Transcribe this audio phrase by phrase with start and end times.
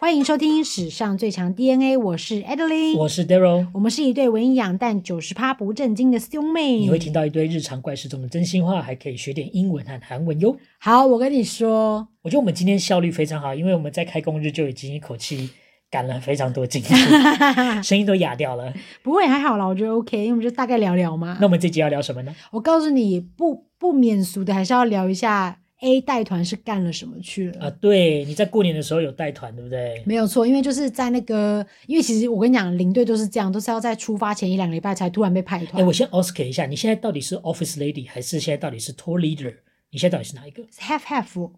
[0.00, 6.76] 欢迎收听史上最强 DNA，我是 Adeline，我是 Daryl，我们是一对文艺养但九十趴不正经的兄妹。
[6.76, 10.54] 你会听到一堆日常怪事中的真心话，还可以学点英文和韩文哟。
[10.78, 15.48] 好，我跟你说，我觉得我们今天效率非常好，因为我们在开工日就已经一口气
[15.92, 16.94] 赶了非常多进度，
[17.84, 18.72] 声音都哑掉了。
[19.02, 21.36] 不会，还好啦，我觉得 OK，因为我们就大概聊聊嘛。
[21.38, 22.34] 那我们这集要聊什么呢？
[22.50, 25.58] 我告诉你，不不免俗的，还是要聊一下。
[25.84, 27.66] A 带团是干了什么去了？
[27.66, 30.00] 啊，对，你在过年的时候有带团，对不对？
[30.06, 35.82] 没有错，因为就是在那个，因为其实我跟你讲，领队都是这样，都是要在出发前一两个礼拜才突然被派团。
[35.82, 39.52] 哎，我先 ask 一下，你现在到底是 office lady 还是现在到底是 tour leader？
[39.90, 41.50] 你现在到底是哪一个？Half half。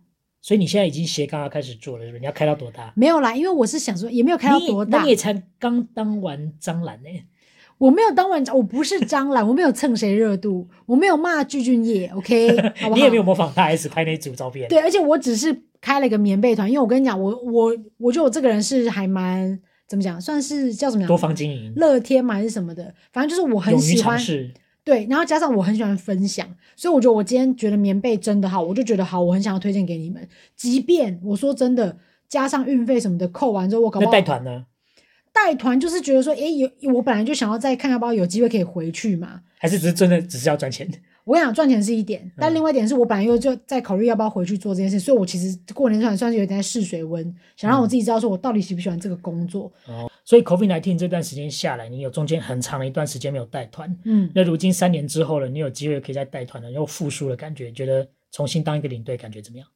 [0.45, 2.21] 所以你现在已经斜杠要开始做了，是不是？
[2.21, 2.93] 你要开到多大？
[2.95, 4.99] 没有啦，因为我是想说，也没有开到多大。
[4.99, 7.09] 那你也才刚当完张兰呢。
[7.79, 12.95] 我没有当完，我不是张兰，我没有蹭谁热度，我没有骂具俊曄，OK， 好不好？
[12.95, 14.69] 你也没有模仿大 S 拍那组照片。
[14.69, 21.09] 对，而且我只是开了一个棉被团，因为我跟你讲，我我我觉得我这个人是还蛮怎么讲，算是叫什么样？
[21.09, 24.21] 多方经营，乐天嘛还是什么的，反正就是我很喜欢。
[24.85, 26.47] 对，然后加上我很喜欢分享，
[26.77, 30.29] 所以我觉得我今天觉得棉被真的好，我就觉得好，我很想要推荐给你们。
[30.55, 31.97] 即便我说真的，
[32.29, 34.67] 加上运费什么的扣完之后，我搞不好带团呢。
[35.33, 39.41] 带团就是觉得说，诶，有我本来就想要再看看，包有机会可以回去嘛？
[39.59, 40.89] 还是只是真的只是要赚钱？
[41.25, 49.73] 我跟你讲，赚钱是一点，但另外一点是我本来又就在考虑要不要回去做这件事，所以我其实过年算算是有点在试水温，想让我自己知道说我到底喜不喜欢这个工作。
[49.87, 59.67] 哦，所以 COVID nineteen 这段时间下来，你有中间很长的一段时间没有带团，嗯，那如今三年之后了，你有机会可以再带团了，又复苏的感觉，觉得重新当一个领队感觉怎么样？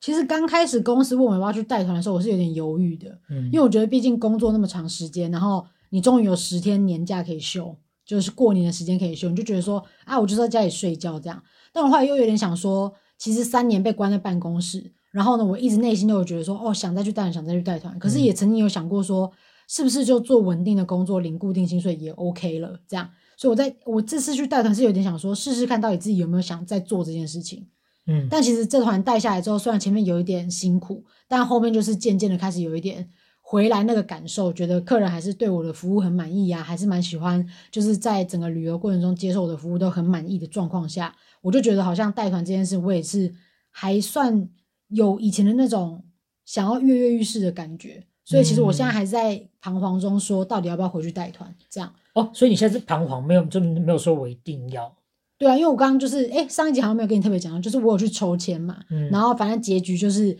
[0.00, 11.42] 其实刚开始公司问我要不要去带团的时候，我是有点犹豫的，嗯，因为我觉得毕竟工作那么长时间，然后你终于有十天年假可以休，就是过年的时间可以休，你就觉得说，啊，我就在家里睡觉这样。
[11.72, 19.32] 但我后来又有点想说，其实三年被关在办公室，然后呢，我一直内心都有觉得说，哦，想再去带团，想再去带团，可是也曾经有想过说，
[19.68, 23.08] 是不是就做稳定的工作，领固定薪水也 OK 了这样。
[23.36, 27.66] 所以我在我这次去带团是有点想说，试试看到底自己有没有想再做这件事情。
[28.06, 33.08] 嗯，但其实这团带下来之后，虽然前面有一点辛苦，但后面就是渐渐的开始有一点
[33.54, 43.32] 回来那个感受，觉得客人还是对我的服务很满意呀、啊，还是蛮喜欢，就是在整个旅游过程中接受我的服务都很满意的状况下，我就觉得好像带团这件事，我也是
[43.70, 44.48] 还算
[44.88, 46.02] 有以前的那种
[46.44, 51.94] 想要跃跃欲试的感觉，所以其实我现在还在彷徨中，说到底要不要回去带团这样。
[52.14, 54.92] 哦，所以你现在是彷徨，没有就没有说我一定要。
[55.38, 60.36] 对啊，因为我刚刚就是，哎，上一集好像没有跟你特别讲到，就是我有去抽签嘛，嗯，然后反正结局就是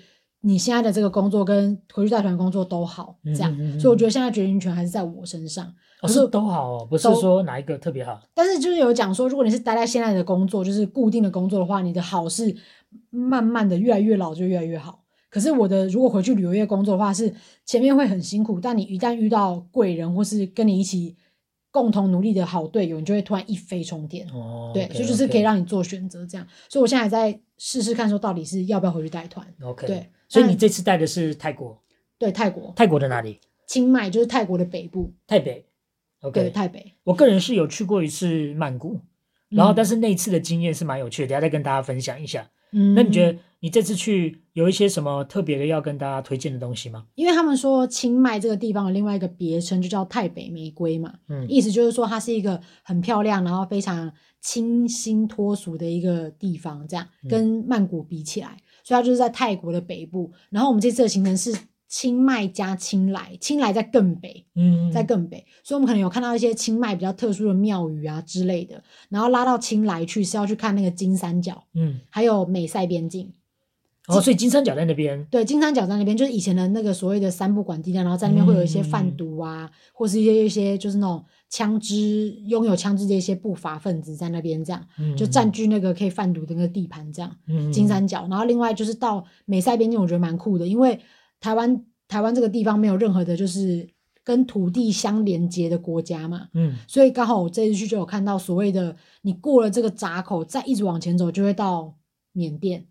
[0.46, 5.72] 你现在的这个工作跟回去带团工作都好，这样，嗯嗯嗯，所以我觉得现在决定权还是在我身上。
[6.02, 8.20] 可是都好哦，不是说哪一个特别好。
[8.34, 12.54] 但是就是有讲说，如果你是待在现在的工作，就是固定的工作的话，你的好是
[13.08, 15.02] 慢慢的越来越老就越来越好。
[15.30, 17.32] 可是我的如果回去旅游业工作的话，是
[17.64, 21.16] 前面会很辛苦，但你一旦遇到贵人或是跟你一起。
[21.74, 24.24] 共同努力的好队友，你就会突然一飞冲天。
[24.28, 26.46] 哦，对，所以就是可以让你做选择这样。
[26.68, 29.44] 所以我现在还在试试看，说到底是要不要回去带团。
[29.60, 30.08] OK，对。
[30.28, 31.76] 所以你这次带的是泰国？
[32.16, 32.72] 对，泰国。
[32.76, 33.40] 泰国的哪里？
[33.66, 35.12] 清迈，就是泰国的北部。
[35.26, 35.66] 泰北。
[36.20, 36.92] OK，对，泰北。
[37.02, 39.00] 我个人是有去过一次曼谷，
[39.48, 42.48] 然后但是那一次的经验是蛮有趣的，等下再跟大家分享一下。
[42.70, 43.38] 嗯，那你觉得？
[43.58, 47.04] 你这次去有一些什么特别的要跟大家推荐的东西吗？
[47.14, 51.12] 因为他们说清迈这个地方有另外一个别称，就叫泰北玫瑰嘛。
[51.28, 54.10] 嗯，意思就是说它是一个很漂亮，然后非常
[54.40, 60.32] 清新脱俗的一个地方，这样跟曼谷比起来，嗯、所以它就是在泰国的北部。
[60.48, 61.54] 然后我们这次的行程是。
[61.86, 73.32] 清迈加清莱，清莱在更北，嗯，在更北，所以我们可能有看到一些清迈比较特殊的庙宇啊之类的，然后拉到清莱去是要去看那个金三角，嗯，还有美塞边境。
[74.08, 75.24] 哦，所以金三角在那边？
[75.30, 88.26] 对，金三角在那边，就是以前的那个所谓的三不管地带，然后在那边会有一些贩毒啊，嗯、或是一些一些就是那种枪支拥有枪支的一些不法分子在那边这样，嗯、就占据那个可以贩毒的那个地盘这样，嗯、金三角。
[88.28, 91.00] 然后另外就是到美塞边境，我觉得蛮酷的，因为。
[91.40, 93.86] 台湾台湾这个地方没有任何的，就是
[94.22, 101.94] 跟土地相连接的国家嘛，嗯，所以刚好我这次去就有看到所谓的，你过了这个闸口，再一直往前走就会到
[102.32, 102.86] 缅甸，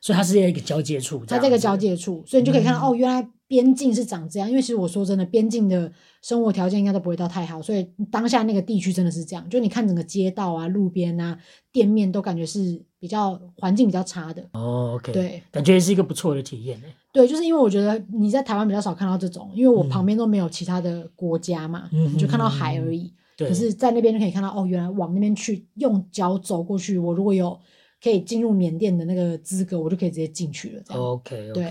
[0.00, 4.48] 所以它是一个交界处，它这个交界处，所以你就可以看到、嗯、哦，原来边境是长这样。
[4.48, 5.90] 因为其实我说真的，边境的
[6.22, 11.38] 生活条件应该都不会到太好，所以当下那个地区真的是这样，就你看整个街道啊、路边啊、
[11.72, 14.42] 店面都感觉是比较环境比较差的。
[14.52, 16.80] 哦，OK，对，感觉是一个不错的体验
[17.12, 23.12] 对，就是因为我觉得你在台湾比较少看到这种，因为我旁边都没有其他的国家嘛，嗯、你就看到海而已。
[23.36, 27.58] 可是，在那边就可以看到，哦，原来往那边去用脚走过去，我如果有
[28.02, 30.82] 可以进入缅甸的那个资格，我就可以直接进去了。
[30.88, 31.52] OK OK。
[31.52, 31.64] 对。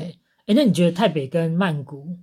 [0.45, 2.17] 哎，那你觉得泰北跟曼谷？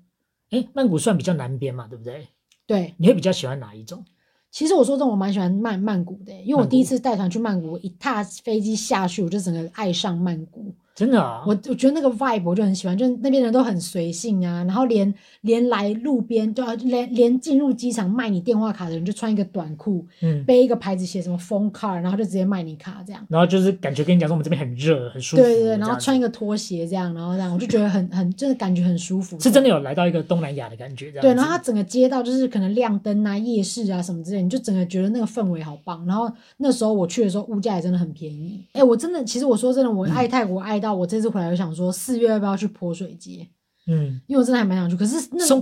[0.50, 2.28] 哎，曼谷算比较南边嘛，对不对？
[2.66, 2.94] 对。
[2.98, 4.04] 你会比较喜欢哪一种？
[4.50, 10.74] 其实我说真的，我蛮喜欢曼曼谷的，因为我第一次带团去曼谷，一踏飞机下去，我就整个爱上曼谷。
[10.96, 15.12] 真的啊，我我觉得那个 vibe 我就很喜欢，就是那边人都很随性啊，然后连
[15.42, 23.22] 连来路边就要连连进入机场卖你电话卡的人就穿一个短裤，嗯，背一个牌子写什么 phone card，然后就直接卖你卡这样。
[23.28, 25.42] 然后就是感觉跟你讲说我们这边很热很舒服。
[25.42, 29.38] 对对对，然后穿一个拖鞋这样，然后这样我就觉得很 很真的感觉很舒服。
[29.38, 31.22] 是真的有来到一个东南亚的感觉这样。
[31.22, 36.06] 对，然后它整个街道就是可能亮灯啊、夜市啊什么之类，你就整个觉得那个氛围好棒。
[36.06, 38.64] 然后那时候我去的时候物价也真的很便宜。
[38.72, 41.74] 哎，我真的其实我说真的，我爱泰国爱到我这次回来就想。
[41.74, 43.48] 说四月要不要去泼水节？
[43.86, 45.46] 嗯，因为我真的还蛮想去，可是那。
[45.46, 45.60] So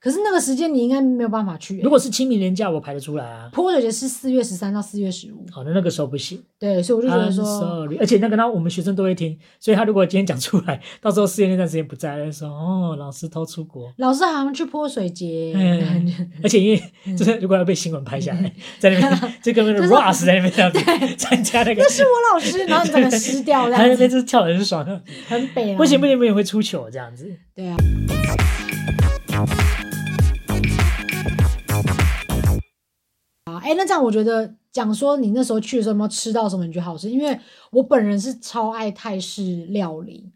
[0.00, 1.82] 可是那个时间你应该没有办法去、欸。
[1.82, 3.50] 如果是清明年假，我排得出来啊。
[3.52, 5.44] 泼水节是四月十三到四月十五。
[5.50, 6.40] 好，的那个时候不行。
[6.56, 13.92] 对，所以我就觉得说 sorry，而且那个呢，我们学生都会听，所以他如果今天讲出来，到时候四月那段时间不在，他就说哦，老师偷出国。
[13.96, 15.52] 老师好像去泼水节。
[15.56, 16.30] 嗯。
[16.44, 21.82] 而且因为就是如果要被新闻拍下来，在那边这个那个 Ross 在那边这样子参加那个。
[21.82, 24.84] 那是我老师，然后你整个失掉， 他那边就是跳的很爽，
[25.26, 25.74] 很北。
[25.74, 27.28] 不行不行不行，会出糗这样子。
[27.54, 27.76] 对啊。
[33.68, 37.10] 哎，那这样我觉得讲说你那时候去的时候有没有吃到什么你觉得好吃？
[37.10, 37.38] 因为
[37.70, 40.32] 我本人是超爱泰式料理。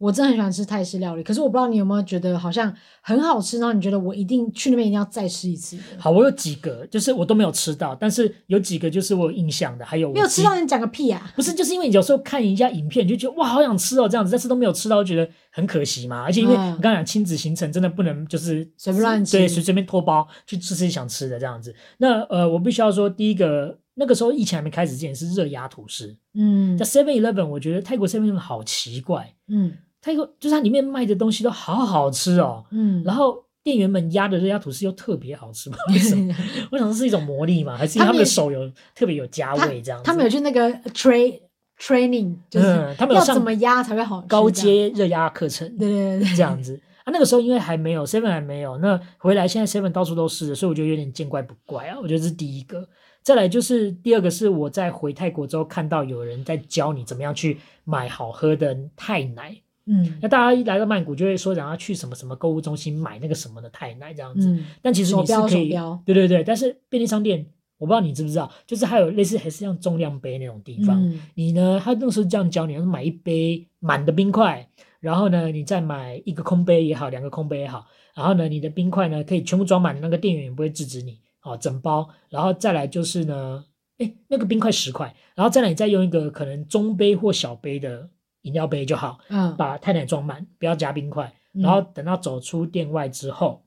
[0.00, 5.78] 我真的很喜欢吃泰式料理，可是我不知道你有没有觉得好像很好吃，然后你觉得我一定去那边一定要再吃一次。
[5.98, 11.30] 好，我有几个，就是我都没有吃到，但是有几个就是我有印象的，还有没有吃到你讲个屁啊！
[11.36, 16.22] 不是，就是因为有时候看一下影片就觉得哇，好想吃哦这样子，但是都没有吃到，就觉得很可惜嘛。
[16.22, 21.74] 而且因为你刚刚讲亲子行程真的不能就是随便乱吃，对，随随便脱包去吃自己想吃的这样子。
[21.98, 29.74] 那呃，我必须要说，第一个那个时候疫情还没开始之前是热压吐司，嗯，在 Seven Eleven，我觉得泰国 Seven Eleven 好奇怪，嗯。
[30.00, 36.34] 它一个就是它里面卖的东西都好好吃哦，嗯，然后店员们压的热压吐司又特别好吃，为什么？
[36.72, 40.04] 我想这是一种魔力嘛，还是他们的手有特别有加味这样子？
[40.04, 41.38] 他们有去那个 train
[41.78, 44.28] training，就是他们要怎么压才会好吃？
[44.28, 47.12] 高阶热压课程，对对对，这样子啊。
[47.12, 51.98] 那个时候因为还没有 seven 还没有，那回来现在 seven 到处都是，所以我觉得有点见怪不怪啊。
[52.00, 52.88] 我觉得这是第一个，
[53.22, 59.54] 再来就是第二个是我在回泰国之后看到有人在教你怎么样去买好喝的泰奶。
[59.86, 64.48] 嗯，那大家一来到曼谷就会说，想要去什么什么购物中心买那个什么的泰奶这样子。
[64.48, 65.70] 嗯，但其实你是可以，
[66.04, 66.44] 对对对。
[66.44, 67.44] 但是便利商店，
[67.78, 71.02] 我不知道你知不知道，就是还有类似还是像重量杯那种地方。
[71.02, 74.68] 嗯，你呢，他那时候这样教你，买一杯满的冰块，
[75.00, 82.08] 然后呢，你再买一个空杯也好，两个空杯也好，然后呢，你的冰块呢可以全部装满，那个店员也不会制止你，哦，整包。
[82.28, 83.64] 然后再来就是呢，
[83.98, 88.10] 哎，那个冰块十块，然后再来你再用一个可能中杯或小杯的。
[88.42, 93.64] 饮料杯就好，嗯，把太奶装满，不要加冰块，嗯，然后等到走出店外之后，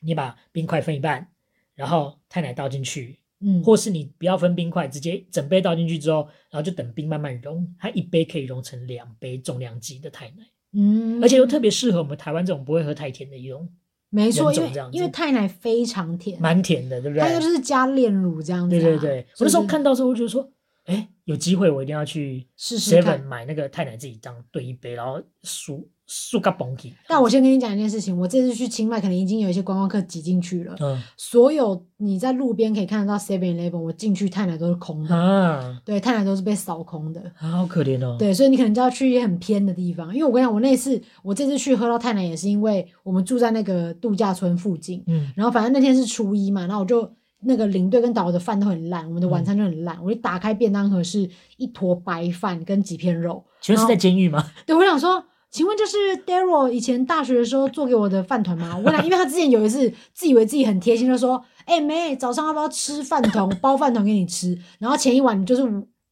[0.00, 1.28] 你把冰块分一半，
[1.74, 13.68] 然后太奶倒进去，嗯，或是你不要分冰块，直接整杯倒进去之后，然后就等冰慢慢融，它一杯可以融成两杯重量级的太奶，嗯，而且又特别适合我们台湾这种不会喝太甜的一种，
[14.10, 17.22] 没错，因为因为泰奶非常甜，蛮甜的，对不对？
[17.24, 20.50] 它就是加炼乳这样子，啊，对对对，我那时候看到时候我就说。
[20.84, 26.92] 哎，有机会我一定要去 Seven 买那个泰奶，自己当兑一杯，然后数数个崩起。
[27.06, 30.74] 但我先跟你讲一件事情，我这次去清迈，可能已经有一些观光客挤进去了。
[30.80, 35.14] 嗯，所有你在路边可以看得到 Seven Eleven，我进去泰奶都是空的。
[35.14, 37.20] 啊，对，泰奶都是被扫空的。
[37.38, 38.16] 啊，好可怜哦。
[38.18, 40.12] 对，所以你可能就要去一些很偏的地方。
[40.12, 45.04] 因为我跟你讲，我那次我这次去喝到泰奶，也是因为我们住在那个度假村附近。
[45.06, 47.14] 嗯，然后反正那天是初一嘛，然后我就。
[47.44, 49.96] 那个领队跟导游的饭都很烂，我们的晚餐就很烂。
[49.96, 53.44] 嗯、我一打开便当盒，是一坨白饭跟几片肉。
[53.60, 54.50] 请问是在监狱吗？
[54.66, 55.96] 对，我想说，请问这是
[56.26, 58.76] Daryl 以前大学的时候做给我的饭团吗？
[58.76, 63.48] 我跟他，因为他之前有一次自以为自己很贴心，就说：“哎、欸，妹，早上要不要吃饭团？
[63.60, 65.62] 包饭团给你吃。”然后前一晚就是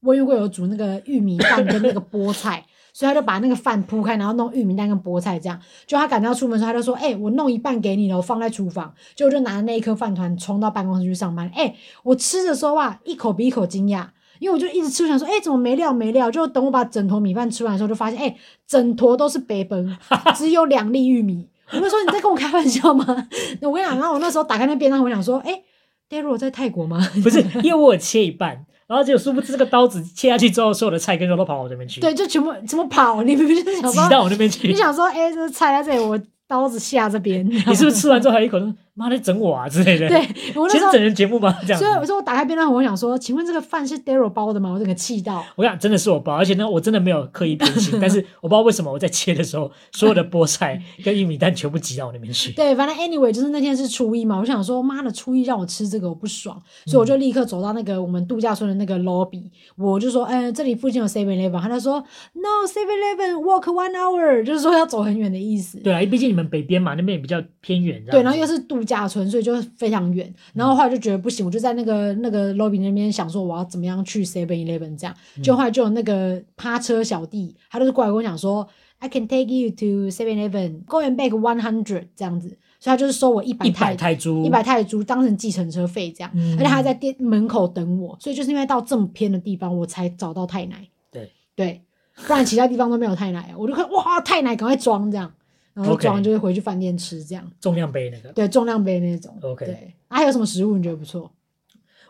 [0.00, 2.64] 温玉贵有煮那个玉米饭跟那个菠菜。
[2.92, 5.60] 所以他就把那个饭铺开，然后弄玉米蛋跟菠菜这样。
[5.86, 11.50] 就他赶到出门的时候，他就说：“哎、我弄一半给你了，我放在厨房。”就我就拿着那一颗饭团冲到办公室去上班。
[11.54, 14.06] 哎、我吃的时候哇，一口比一口惊讶，
[14.38, 19.96] 因为我就一直吃，我想说：“哎、怎么没料没料？”就等我把整坨米饭吃完的时候，就发现：“哎、整坨都是白崩，
[20.36, 23.04] 只有两粒玉米。”我就说：“你在跟我开玩笑吗？”
[23.62, 25.64] 我跟你讲，然后我那时候打开那便当，我想说：“哎、欸
[26.08, 28.66] ，Daryl 在泰国吗？”不是，因为我切一半。
[28.90, 32.00] 然后结果殊不知这个刀子切下去之后，所有的菜跟肉都跑我这边去。
[32.00, 33.22] 对，就全部怎么跑？
[33.22, 34.66] 你明明想说挤到我那边去。
[34.66, 37.46] 你想说，哎，这菜在这里，我刀子下这边。
[37.48, 40.08] 你是不是吃完之后还有一口说妈在整我啊之类的。
[40.08, 40.18] 对，
[40.54, 41.56] 我那时候整人节目吗？
[41.66, 41.78] 这样。
[41.80, 44.70] 所以我说我打开便当盒，我想说，请问这个饭是 Daryl 包的吗？
[44.70, 45.44] 我整个气到。
[45.56, 52.52] 我想真的是我包，而且呢，我真的没有刻意偏心， 但是我不知道为什么我在切的时候，所有的菠菜跟玉米蛋全部挤到我那边去。
[52.52, 59.44] 对，反正 anyway 就是那天是初一嘛，我想说，妈的初一让我吃这个我不爽，所以我就立刻走到那个我们度假村的那个 lobby，
[59.76, 62.04] 我就说，哎，这里附近有 Seven Eleven，他就说
[62.34, 65.78] ，No Seven Eleven walk one hour，就是说要走很远的意思。
[65.78, 68.02] 对啊，毕竟你们北边嘛，那边也比较偏远。
[68.10, 70.34] 对，然后又是度假村，所以就非常远。
[70.52, 75.14] 然后后来就觉得不行，我就在那个那个 lobby 那边想说，我要怎么样去 Seven Eleven 这样。
[75.44, 78.66] 就后来就有那个趴车小弟，他就是过来跟我讲说
[78.98, 82.48] ，I can take you to Seven Eleven, go and back one hundred 这样子，
[82.80, 86.30] 所以他就是收我一百泰泰铢，一百泰铢当成计程车费这样。
[86.54, 90.88] 而且他还在店门口等我，所以就是因为到这么偏的地方，我才找到泰奶。
[91.12, 91.80] 对对，
[92.26, 95.32] 不然其他地方都没有泰奶，我就看哇，泰奶赶快装这样。
[95.74, 99.36] 然后装就是回去饭店吃这样，重量杯那个，对，重量杯那种。
[99.42, 101.30] OK，对，还有什么食物你觉得不错？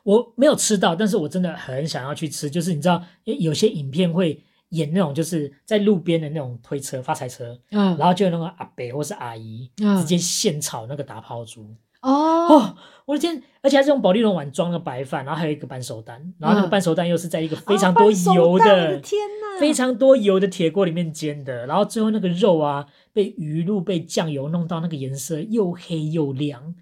[0.02, 2.48] 我没有吃到，但是我真的很想要去吃。
[2.48, 11.66] 就是你知道，有些影片会演那种，就是在路边的那种推车、发财车，嗯，然后就有那个阿伯或是阿姨，直接现炒那个打抛猪。
[12.02, 12.76] 哦，
[13.06, 13.42] 我的天！
[13.62, 22.86] 而且还是用保丽龙碗装的白饭，然后还有一个半熟蛋，然后那个半熟蛋又是在一个非常多油的，天哪，非常多油的铁锅里面煎的，然后最后那个肉啊。
[23.12, 26.76] 被鱼露被酱油弄到那个颜色又黑又亮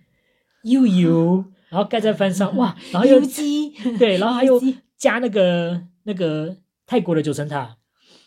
[0.62, 4.60] 又油，然后盖在饭上哇， 然后又鸡 对，然后还有
[4.98, 6.54] 加那个那个
[6.86, 7.78] 泰国的九层塔，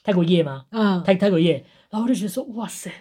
[0.03, 0.65] 泰国叶吗？
[0.71, 2.91] 嗯，泰泰国叶，然后我就觉得说哇塞，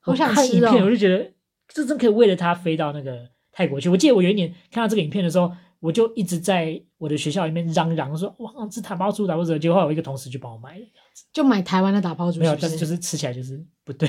[0.00, 1.30] 好想看一片，我就觉得
[1.74, 3.90] 这真可以为了它飞到那个泰国去。
[3.90, 5.52] 我记得我有一年看到这个影片的时候。
[5.80, 10.86] 我就一直在我的学校里面嚷嚷说：“哇，这打抛猪打不死。”结果后来我一个同事就帮我买了，
[11.30, 12.40] 就买台湾的打抛猪。
[12.40, 14.08] 没有，但是就是吃起来就是不对，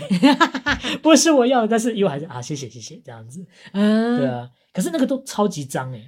[1.04, 3.46] 不是我要的，但是又还是啊，谢谢谢谢这样子。
[3.74, 4.50] 嗯，对啊。
[4.72, 6.02] 可是那个都超级脏哎。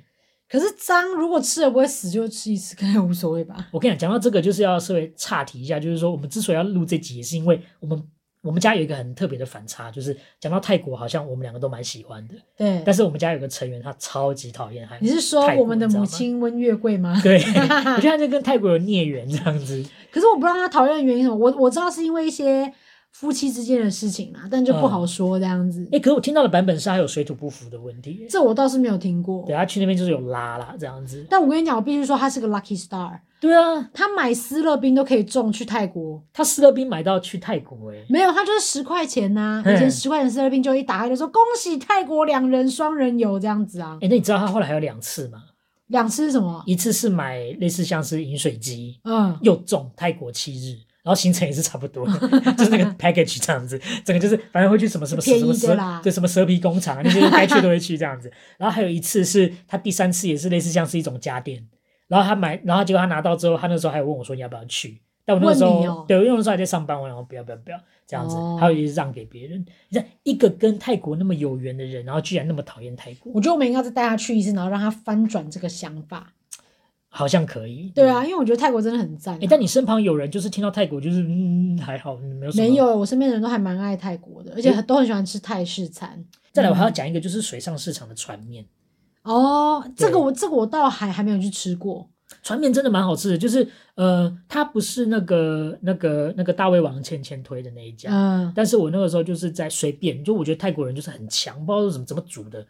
[0.47, 3.67] 可是脏，如果吃了不会死，就吃一次，可能无所谓吧。
[3.73, 8.01] 我跟你讲，讲到这个就是要稍微岔题一下，就是说我们之所以要录这集，也是因为我们。
[8.47, 12.35] 我们家有一个很特别的反差，就是讲到泰国，好像我们两个都蛮喜欢的。
[12.55, 12.81] 对。
[12.85, 15.05] 但是我们家有个成员，他超级讨厌韩国。
[15.05, 17.19] 你是说我们的母亲温月桂吗？
[17.21, 17.37] 对。
[17.43, 19.83] 我觉得他就跟泰国有孽缘这样子。
[20.09, 21.35] 可是我不知道他讨厌的原因什么。
[21.35, 22.73] 我我知道是因为一些
[23.11, 25.87] 夫妻之间的事情啦，但就不好说这样子。
[25.91, 28.27] 哎、可是我听到的版本是还有水土不服的问题。
[28.29, 29.43] 这我倒是没有听过。
[29.45, 31.25] 对，他去那边就是有拉啦这样子。
[31.29, 33.19] 但我跟你讲，我必须说他是个 lucky star。
[33.39, 36.23] 对啊，他买斯乐冰都可以中去泰国。
[36.33, 39.71] 他斯乐冰买到去泰国哎、欸，没有，他就是十块钱呐、啊。
[39.71, 43.97] 以前十块钱斯乐冰就一打开就说恭喜泰国两人双人游这样子啊。
[44.01, 45.43] 哎、欸，那你知道他后来还有两次吗？
[45.87, 46.61] 两次是什么？
[46.65, 50.75] 一次是买类似像是饮水机，嗯，又中泰国七日，
[51.07, 52.05] 然后行程也是差不多，
[52.57, 58.29] 就是那个 package 这样子，整个就是反正会去什么什么什么什么，对，什么蛇皮工厂那些该去都会去这样子。
[58.57, 61.65] 然后还有一次是他第三次也是类似像是一种家电。
[62.09, 69.65] 然后他买，然后结果他拿到之后，他那时候还有问我说：“你要不要去？”但我那时候，哦、对，因为那时候还在上班，我然后不要不要不要这样子，哦、他会一直让给别人。
[69.89, 73.33] 你看，一个跟泰国那么有缘的人，然后居然那么讨厌泰国。
[73.33, 76.31] 我觉得我们应该再带他去一次，然后让他翻转这个想法。
[77.17, 77.91] 好像可以。
[77.95, 79.39] 对啊，因为我觉得泰国真的很赞、啊。
[79.49, 82.51] 但你身旁有人就是听到泰国就是嗯还好，没有。
[82.53, 86.11] 没有，我身边的人都还蛮爱泰国的，而且都很喜欢吃泰式餐。
[86.15, 88.63] 嗯、再来，我还要讲一个，就是水上市场的船面。
[89.23, 92.07] 哦，这个我这个我倒还还没有去吃过。
[92.43, 102.65] 船面真的蛮好吃的，就是呃，它不是那个那个那个大胃王倩倩推的那一家，嗯，但是我那个时候就是在随便，就我觉得泰国人就是很强，不知道是怎么怎么煮的，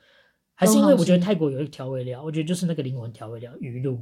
[0.53, 3.99] 还是因为我觉得泰国有一个调味料，我觉得就是那个灵魂调味料鱼露，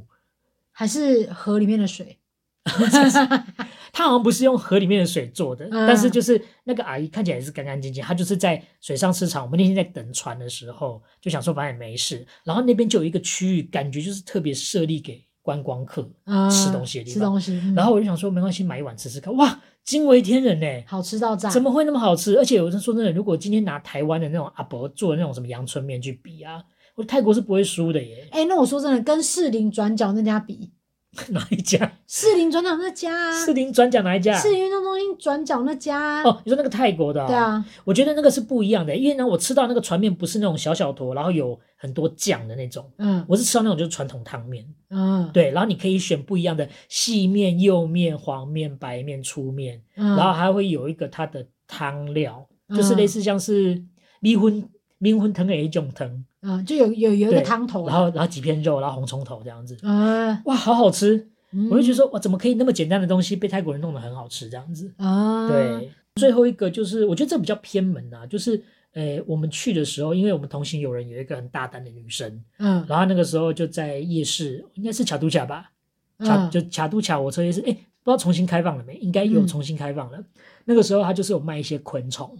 [0.76, 2.18] 还是河里面的水，
[3.92, 15.24] 它好像不是用河里面的水做的，嗯，但是就是那个阿姨看起来也是干干净净，她就是在水上市场，我们那天在等船的时候就想说反正也没事，然后那边就有一个区域，感觉就是特别设立给。
[15.46, 16.02] 观光客
[16.50, 19.32] 吃东西的地方，嗯、吃东西，嗯、然后我就想说，没关系，买一碗吃吃看。
[19.36, 21.48] 哇，惊为天人呢，好吃到炸！
[21.48, 22.36] 怎么会那么好吃？
[22.36, 26.60] 而且有人说真的，如果今天拿台湾的那种阿伯做的那种什么阳春面去比啊，
[26.96, 28.26] 我泰国是不会输的耶。
[28.32, 30.72] 哎，那我说真的，跟士林转角那家比。
[31.30, 31.90] 哪一家？
[32.06, 33.32] 士林转角那家啊！
[33.42, 34.36] 士林转角哪一家？
[34.36, 37.26] 士林运动中心转角那家哦，你说那个泰国的、哦？
[37.26, 53.82] 对啊，我觉得那个是不一样的，因为呢，我吃到那个船面不是那种小小坨，然后有很多酱的那种，嗯，我是吃到那种就是传统汤面，嗯，对，然后你可以选不一样的细面、幼面、黄面、白面、粗面，嗯，然后还会有一个它的汤料，嗯、就是类似像是
[54.20, 56.24] 米粉、米粉汤的一种汤。
[56.42, 61.28] 嗯，就有有有一个汤头，然后然后几片肉，然后红葱头这样子，嗯，哇，好好吃！
[61.52, 64.92] 嗯、我就觉得说，哇，怎么可以那么简单的东西被泰国人弄得很好吃这样子。
[64.98, 65.48] 啊？
[65.48, 68.62] 对，最后一个就是我觉得这比较偏门啊，就是
[68.92, 75.70] 呃，我们去的时候，因为我们同行有人有一个很大胆的女生，嗯，然后那个时候就在夜市，应该是卡都卡吧，
[76.18, 77.72] 卡、嗯、就卡都卡火车夜市，哎，
[78.02, 78.94] 不知道重新开放了没？
[78.96, 80.18] 应该有重新开放了。
[80.18, 80.24] 嗯、
[80.64, 82.36] 那个时候他就是有卖一些昆虫，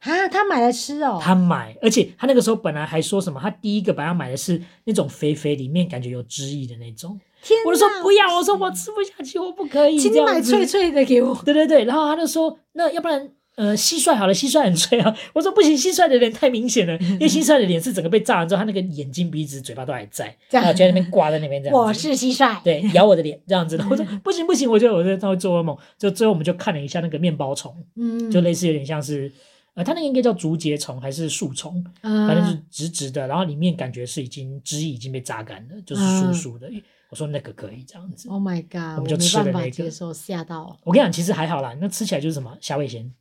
[0.00, 7.18] 啊，他买来吃哦，他买，而且他那个时候本来还说什么，他第一个把他买的是那种肥肥里面感觉有汁液的那种，
[7.66, 13.30] 我就说不要，我说我吃不下去，我不可以，请你买脆脆的给我，对对对，然后他就说，那要不然。
[13.56, 15.16] 呃，蟋蟀好了，蟋蟀很脆啊。
[15.32, 21.74] 我说不行，蟋蟀的脸太明显了， 因为蟋蟀的脸是整个被炸完之后，它那个眼睛、鼻子、嘴巴都还在，然后就在那边挂在那边这样。
[21.74, 23.86] 我是蟋蟀，对，咬我的脸这样子的。
[23.90, 25.74] 我说不行不行，我觉得我在他会做噩梦。
[25.96, 29.32] 就最后我们就看了一下那个面包虫，嗯，就类似有点像是，
[29.76, 36.66] 呃，它那个应该叫竹节虫还是树虫，嗯，反正是直直的，然后里面感觉是已经汁已经被榨干了，就是酥酥的。
[36.70, 38.26] 嗯、我说那个可以这样子。
[38.30, 38.96] Oh my god！
[38.96, 40.78] 我们就吃了那个，接受吓到。
[40.82, 43.12] 我跟你讲，其实还好啦，那吃起来就是什么虾味鲜。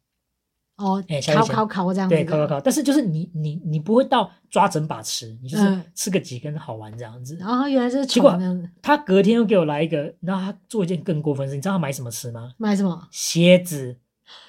[0.77, 2.61] 哦，哎、欸，烤烤烤这样子，对，烤烤烤。
[2.61, 7.35] 但是就是你你你不会到抓整把吃，你就是吃个几根好玩这样子。
[7.35, 8.33] 然后、嗯、原来是结果
[8.81, 12.53] 他隔天又给我来一个，然后他做一件更过分的事，你知道他买什么吃吗？
[12.57, 13.07] 买什么？
[13.11, 13.97] 蝎子。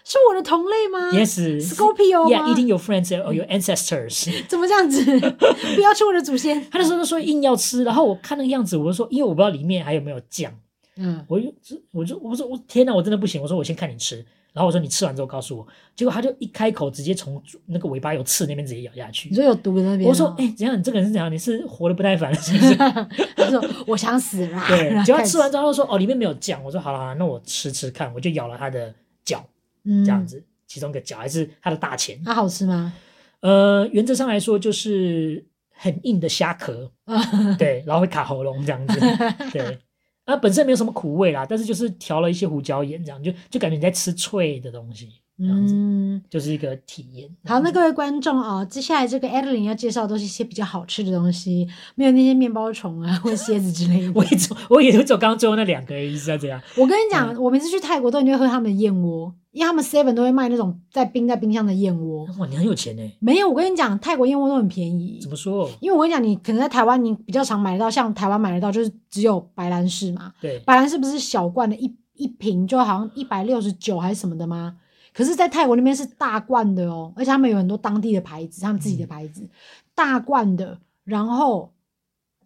[0.04, 1.74] 是我的同类吗？Yes。
[1.74, 4.46] Scorpio 吗 Yeah, eating your friends or your ancestors。
[4.48, 5.04] 怎么这样子？
[5.74, 6.62] 不要吃我的祖先。
[6.70, 10.52] 他那时候说硬要吃，然后我看那个样子，我就说，因为我不知道里面还有没有酱。
[10.96, 11.52] 嗯，我就
[11.92, 13.42] 我就我说我天哪，我真的不行。
[13.42, 14.24] 我说我先看你吃。
[14.54, 19.28] 然后我说你吃完之后告诉我，结果他就一开口直接从那个尾巴有刺那边直接咬下去。
[19.28, 20.08] 你说有毒的那边？
[20.08, 20.78] 我说哎，怎样？
[20.78, 21.30] 你这个人是怎样？
[21.30, 22.74] 你是活得不耐烦了是不是？
[22.74, 24.64] 他说我想死了。
[24.66, 26.64] 对，结果他吃完之后他说哦里面没有酱。
[26.64, 28.10] 我说好了好了，那我吃吃看。
[28.14, 28.94] 我就咬了他的
[29.26, 29.44] 脚，
[29.86, 32.20] 嗯，这样子，其中一个角还是它的大钳。
[32.24, 32.92] 它好吃吗？
[33.40, 36.90] 呃，原则上来说就是很硬的虾壳，
[37.58, 39.00] 对，然后会卡喉咙这样子，
[39.52, 39.78] 对。
[40.24, 47.28] 啊，本身没有什么苦味啦，但是就是调了一些胡椒盐，这样就就感觉你在吃脆的东西，这样子，嗯，就是一个体验。
[47.44, 54.12] 好，那各位观众啊，接下来这个 Adeline 要介绍的都是一些比较好吃的东西，没有那些面包虫啊或者 蝎子之类的。
[54.14, 56.60] 我也走，我也就走刚刚最后那两个意思啊，这样。
[56.76, 59.34] 我跟你讲，嗯、我每次去泰国都一定会喝他们的燕窝。
[59.52, 62.26] 因为他们 Seven 都会卖那种在冰在冰箱的燕窝。
[62.38, 63.02] 哇，你很有钱呢。
[63.20, 65.18] 没有，我跟你讲，泰国燕窝都很便宜。
[65.22, 65.66] 怎么说？
[65.80, 70.30] 因为我跟你讲，你可能在台湾你比较常买得到，像台湾买得到就是只有白兰氏嘛。
[70.42, 70.58] 对。
[70.66, 74.76] 白兰氏不是小罐的一一瓶就好像一百六十九还是什么的吗？
[75.16, 79.48] 可是，在泰国那边是大罐的哦，而且他们有很多当地的牌子，他们自己的牌子，嗯、
[79.94, 81.72] 大罐的，然后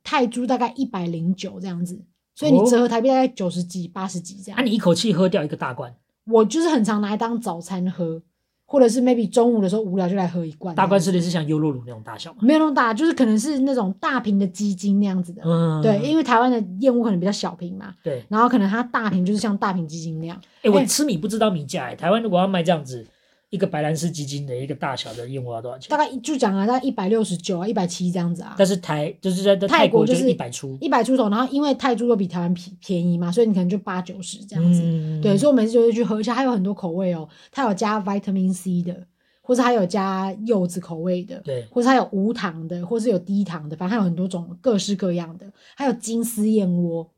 [0.04, 2.00] 泰铢大概一百零九这样子，
[2.36, 4.56] 所以你折合台币大概九十几、八十几这样。
[4.56, 5.92] 那、啊、你一口气喝掉一个大罐？
[6.26, 8.22] 我就是很常拿来当早餐喝，
[8.70, 10.72] 或者是 maybe 中午的时候无聊就来喝一罐。
[10.76, 12.38] 大罐是类似像优酪乳那种大小吗？
[12.40, 15.42] 没有那么大，就是可能是那种大瓶的鸡精那样子的。
[15.44, 17.92] 嗯，对，因为台湾的燕窝可能比较小瓶嘛。
[18.00, 20.40] 对，然后可能它大瓶就是像大瓶鸡精那样。
[20.58, 23.04] 哎、欸，我吃米不知道米价哎、欸，台湾如果要卖这样子。
[23.50, 25.90] 一个白兰氏基金的一个大小的燕窝要多少钱？
[25.90, 28.54] 大概就讲啊，大概一百六十九啊，一百七这样子啊。
[28.56, 31.28] 但是台就是在泰国就是一百出，一百出头。
[31.28, 34.80] 然后因为泰铢又比台湾便便宜嘛，所以你可能就八九十这样子。
[34.84, 37.28] 嗯、对，所以我每次就会去喝一下，它有很多口味哦。
[37.50, 38.96] 它有加 vitamin C 的，
[39.42, 45.46] 或是它有加柚子口味的，对，或是它有无糖的，或是有低糖的，反正它有很多种各式各样的。
[45.74, 47.10] 还有金丝燕窝。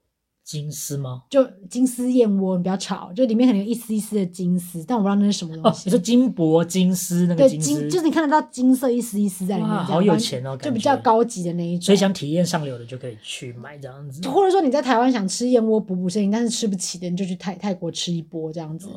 [0.53, 1.23] 金丝吗？
[1.31, 5.81] 就金丝燕窝，你不要吵，就里面可能有一丝一丝的金丝，但我不知道那是什么东西。
[5.81, 9.71] 哦，你说金箔金丝那个金丝，就是你看得到金色一丝一丝在里面。
[9.71, 11.87] 哇，好有钱哦，就比较高级的那一种。
[11.87, 14.29] 所以想体验上流的就可以去买这样子。
[14.29, 18.89] 或者说你在台湾想吃燕窝补补身体，但是吃不起的，你就去泰泰国吃一波这样子。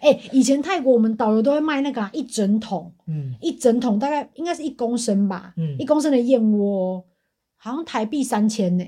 [0.00, 7.04] 哎、哦 okay 欸，以前泰国我们导游都会卖那个、啊、一整桶，嗯，一整桶大概应该是一公升吧，嗯，一公升的燕窝，
[7.56, 8.84] 好像台币三千呢。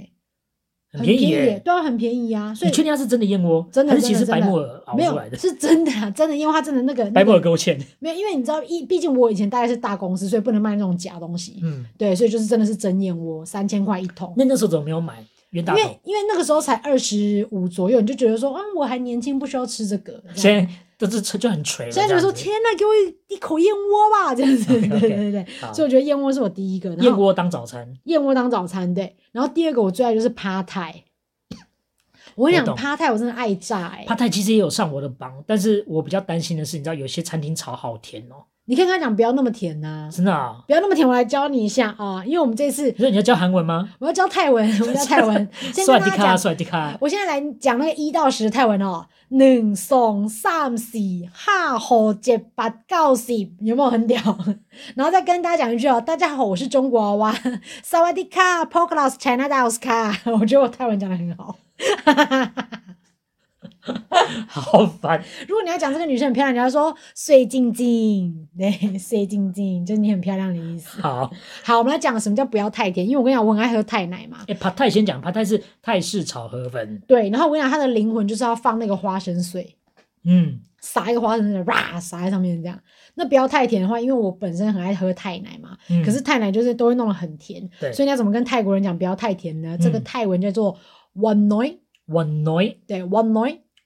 [0.97, 2.55] 很便宜，对啊，很便宜啊！
[2.55, 3.67] 所以你确定它是真的燕窝？
[3.71, 5.37] 真的，还是其实白木耳熬出来的？
[5.37, 7.79] 是真的啊，真的，因为它真的那个白木耳给我钱。
[7.99, 11.61] 没有，因为你知道，一毕竟我以前大概是大公司，所以不能卖那种假东西。
[11.63, 14.33] 嗯，对，所以就是真的是真燕窝，三千块一桶。
[14.37, 15.25] 那那时候怎么没有买？
[15.53, 20.23] 因为因为那个时候才二十五左右，你就觉得说，嗯，我还年轻，不需要吃这个。
[20.35, 21.91] 现在都是吃就很锤。
[21.91, 22.91] 现在觉得说，天呐，给我
[23.29, 24.65] 一口燕窝吧，这样子。
[24.67, 25.47] 对对对对。
[25.75, 26.95] 所以我觉得燕窝是我第一个。
[26.97, 27.93] 燕窝当早餐。
[28.05, 29.17] 燕窝当早餐，对。
[29.33, 31.03] 然后第二个我最爱就是 Pad Thai。
[32.35, 34.07] 我跟你讲，Pad Thai 我真的爱炸哎、欸。
[34.07, 38.45] Pad Thai 其实也有上我的榜，但是我比较担心的是，你知道有些餐厅炒好甜哦。
[38.69, 41.07] 你可以跟他讲不要那么甜呐、啊，真的啊，不要那么甜。
[41.07, 43.89] 我来教你一下啊，因为我们这次，你说你要教韩文吗？
[44.01, 45.49] 我要教泰文，我要教泰文。
[45.73, 46.97] 帅迪卡，帅迪卡。
[47.01, 49.07] 我现在来讲那个一到十的泰文哦。
[49.29, 50.99] 两双三四
[51.33, 54.21] 哈好七八九十，有没有很屌？
[54.95, 57.39] 然后再跟大家讲一句哦，大家好，我是中国娃娃，
[57.83, 59.49] 萨瓦迪卡，Poklas China
[59.81, 60.17] 卡。
[60.39, 61.57] 我觉得我泰文讲得很好。
[64.49, 65.23] 好烦。
[65.49, 71.01] 如果你要讲这个女生很漂亮，你要说水晶晶， 对，水晶晶，就是你很漂亮的意思。
[71.01, 71.31] 好，
[71.63, 74.39] 好，我们来讲什么叫不要太甜，因为我跟你讲，我很爱喝泰奶嘛。
[74.43, 77.03] 哎、欸，帕泰先讲，帕泰是泰式炒河粉。
[77.07, 79.77] 对，然后我跟你讲，它的灵魂就是要放那个花生碎，
[80.25, 82.79] 嗯，撒一个花生碎，哇，撒在上面这样。
[83.15, 89.75] 那不要太甜的话，因为我本身很爱喝泰奶嘛，嗯、可是泰奶就是都会弄得很甜，对，所以你要怎么跟泰国人讲不要太甜呢？
[89.75, 90.77] 嗯、这个泰文叫做
[91.17, 93.31] “one Noi，Wan Noi，对，Wan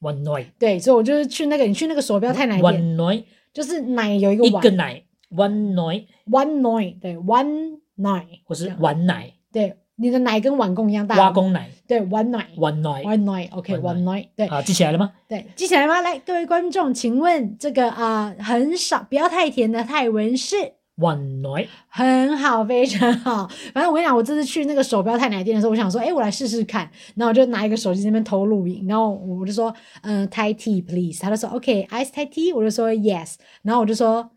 [0.00, 9.76] Noi，Wan Noi，对，所以我就是去那个，你去那个手标太奶店，Wan Noi，就是奶有一个一个奶，Wan Noi，Wan Noi，对，One Noi，或是碗奶，对。
[10.02, 11.14] 你的奶跟碗公一样大。
[11.18, 11.68] 挖公奶。
[11.86, 12.48] 对，碗奶。
[12.56, 13.02] 碗奶。
[13.02, 14.26] 碗奶，OK，碗奶。
[14.34, 14.48] 对。
[14.48, 15.12] 好，记起来了吗？
[15.28, 16.00] 对，记起来了吗？
[16.00, 20.56] 来，各位观众，请问这个啊、呃，很少不要太甜的泰文是？
[21.00, 21.66] 碗奶。
[21.88, 23.48] 很好，非常好。
[23.74, 26.88] 反正我跟你讲，我这次去那个手表太奶店的时候，我想说，哎，我来试试看。
[27.16, 31.20] 然后我就拿一个手机在那边偷录影，然后我就说，嗯、呃，Thai tea please。
[31.20, 32.54] 他就说，OK，ice、okay, Thai tea。
[32.54, 33.34] 我就说 Yes。
[33.62, 34.30] 然后我就说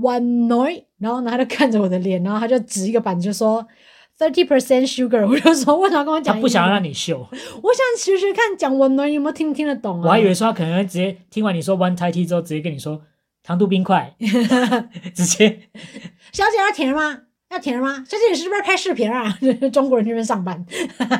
[0.00, 0.84] One night。
[0.98, 3.66] 然后呢，他就看着我的脸，然后他就指一个板子 就说。
[4.16, 6.36] Thirty percent sugar，我就说为什么跟我讲？
[6.36, 7.18] 他不想让你秀。
[7.18, 10.04] 我想试试看讲温暖有没有听听得懂啊？
[10.04, 13.02] 我还以为说他可能直接听完你说 one Thai tea 之后，直接跟你说
[13.44, 14.16] 糖度冰块，
[15.14, 15.60] 直接。
[16.32, 17.20] 小姐要甜了吗？
[17.50, 18.04] 要甜了吗？
[18.08, 19.38] 小姐你是不是拍视频啊？
[19.72, 20.66] 中国人这边上班，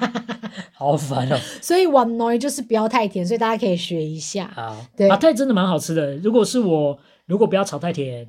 [0.75, 1.39] 好烦哦。
[1.63, 4.51] 所以 one night 就是不要太甜，所以大家可以学一下。
[4.53, 6.17] 好，对，啊，泰真的蛮好吃的。
[6.17, 8.27] 如果是我，如果不要炒太甜。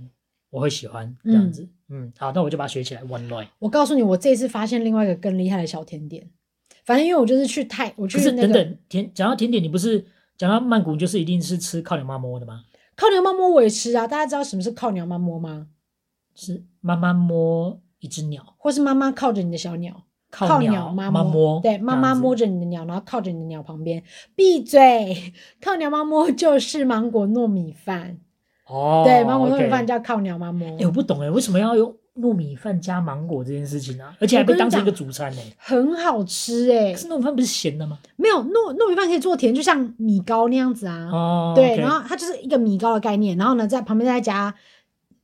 [0.51, 3.01] 我会喜欢这样子，嗯，嗯，好，那我就把它学起来。
[3.03, 6.29] One night，我告诉你，我这次发现另外一个更厉害的小甜点。
[6.85, 10.05] 反正因为我就是去泰，我去、那个、是等等甜，讲到甜点，你不是
[10.37, 12.61] 讲到曼谷就是一定是吃靠你妈摸的吗？
[12.95, 14.07] 靠鸟妈摸我也吃啊！
[14.07, 15.67] 大家知道什么是靠鸟妈摸吗？
[16.33, 24.03] 是妈妈摸一只鸟，或是妈妈靠着你的小鸟，靠鸟妈妈，摸，对，妈妈摸着你的鸟，然后靠着你的鸟旁边。
[24.35, 25.33] 闭嘴！
[25.61, 28.19] 靠鸟妈摸就是芒果糯米饭。
[28.67, 30.67] 哦，对，芒果糯米饭叫靠鸟妈摸。
[30.69, 34.15] 哎、欸，我不懂哎，为什么要用糯米饭加芒果这件事情呢、啊？
[34.19, 35.41] 而且还被当成一个主餐呢？
[35.57, 36.93] 很好吃哎！
[36.93, 37.99] 可是糯米饭不是咸的吗？
[38.15, 41.09] 没有，糯糯米饭可以做甜，就像米糕那样子啊。
[41.11, 44.55] 哦，对，okay、然后它就是一个米糕的概念，然后呢，在旁边再加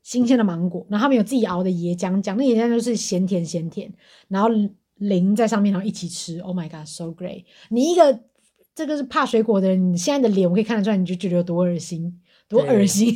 [0.04, 3.92] 新鲜的芒果，然后他们有自己熬的椰浆酱，那椰浆就是咸甜咸甜，
[4.28, 4.50] 然后
[4.98, 6.40] 淋在上面，然后一起吃。
[6.40, 7.46] Oh my god，so great！
[7.70, 8.20] 你一个
[8.76, 12.20] 这个是怕水果的人，你现在的脸我可以看得出来，你就觉得有多恶心。
[12.50, 13.16] 多恶心，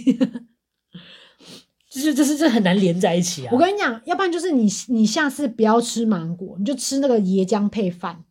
[1.96, 3.50] 就是就是这很难连在一起啊！
[3.54, 8.22] 我跟你讲，要不然就是你你下次不要吃芒果，你就吃那个椰浆配饭。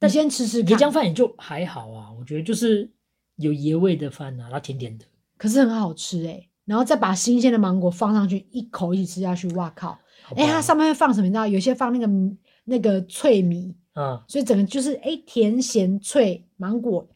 [0.00, 2.90] 你先吃吃椰浆饭也就还好啊，我觉得就是
[3.36, 5.04] 有椰味的饭啊，然后甜甜的，
[5.38, 6.48] 可是很好吃哎、欸。
[6.64, 9.96] 然后再把新鲜的芒果放上去，一口一起吃下去，哇靠！
[10.34, 11.26] 哎、欸，它上面会放什么？
[11.26, 11.46] 你知道？
[11.46, 12.12] 有些放那个
[12.64, 17.06] 那个脆米，嗯，所以整个就是哎、欸、甜咸脆芒果，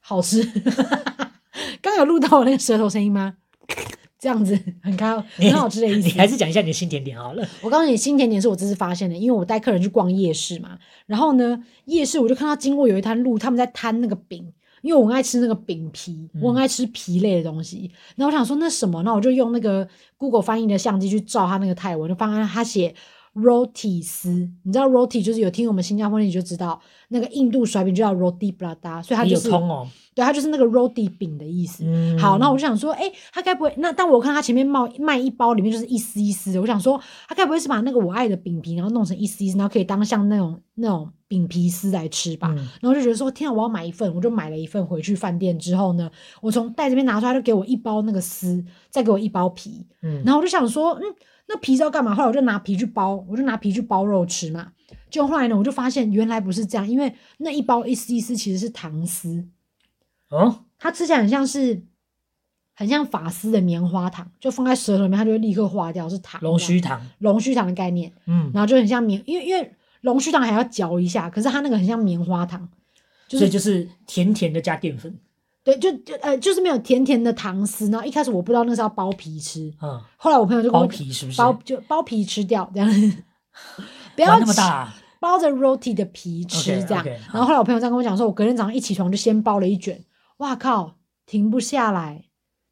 [0.00, 0.42] 好吃。
[1.80, 3.36] 刚有录到我那个舌头声音吗？
[4.24, 6.08] 这样子 很开， 很好吃的意思。
[6.08, 7.46] 你还是讲一下你的新甜点好了。
[7.60, 10.78] 我告诉你，新甜点是我这次发现的，因为我带客人去逛夜市嘛。
[11.04, 17.90] 然后呢，夜市我就看到经过有一摊路，他们在摊那个饼，因为我很爱吃那个饼皮，我很爱吃皮类的东西。
[17.92, 22.94] 嗯、然后我想说那什么，那我就用那个 Google 翻译的相机去照他那个泰文，就发现他写
[23.34, 24.30] roti 丝。
[24.62, 29.50] 你知道 roti 就是有听我们新加坡那你就知道那个印度甩饼就叫 roti prata，所以它就是。
[30.14, 31.82] 对，它就是那个 roti 饼的意思。
[31.84, 33.74] 嗯、好，那我就想说，哎，他该不会？
[33.78, 36.60] 那但我看他前面卖卖一包，里面就是一丝一丝的。
[36.60, 42.46] 我想说，他该不会是把那个我爱的饼皮，然后弄成一丝一丝，然后可以当像那种那种饼皮丝来吃吧？
[42.52, 46.08] 嗯、然后就觉得说，天啊，我要买一份，我就买了一份回去饭店之后呢，
[46.40, 49.84] 我从袋这边拿出来，就给我一包那个丝，再给我一包皮。
[50.02, 51.02] 嗯，然后我就想说，嗯，
[51.46, 52.14] 那皮是要干嘛？
[52.14, 54.72] 后来我就拿皮去包，我就拿皮去包肉吃嘛。
[55.10, 59.46] 就后来呢，我就发现原来不是这样，因为那一包一丝一丝其实是糖丝。
[60.30, 61.82] 哦，它吃起来很像是，
[62.74, 66.40] 很像法丝的棉花糖，就放在舌头里面，它就会立刻化掉，是糖。
[66.42, 72.68] 龙须糖，龙须糖的概念，嗯，然后就很像棉，因为因为龙须糖还要嚼一下，可是它那个很像棉花糖，
[73.28, 75.16] 就是、所以就是甜甜的加淀粉。
[75.64, 77.88] 对，就就呃，就是没有甜甜的糖丝。
[77.88, 81.40] 然后一开始我不知道那是要剥皮吃，嗯，后来我朋友就跟我剥皮是不是？
[81.40, 82.88] 剥就剥皮吃掉这样，
[84.14, 87.02] 不要那么大、啊，包着 roti 的皮吃这样。
[87.02, 90.04] Okay, okay, 然后后来我朋友在跟我讲说，我隔天早上一起床就先包了一卷。
[90.36, 92.26] 哇靠，停不下来，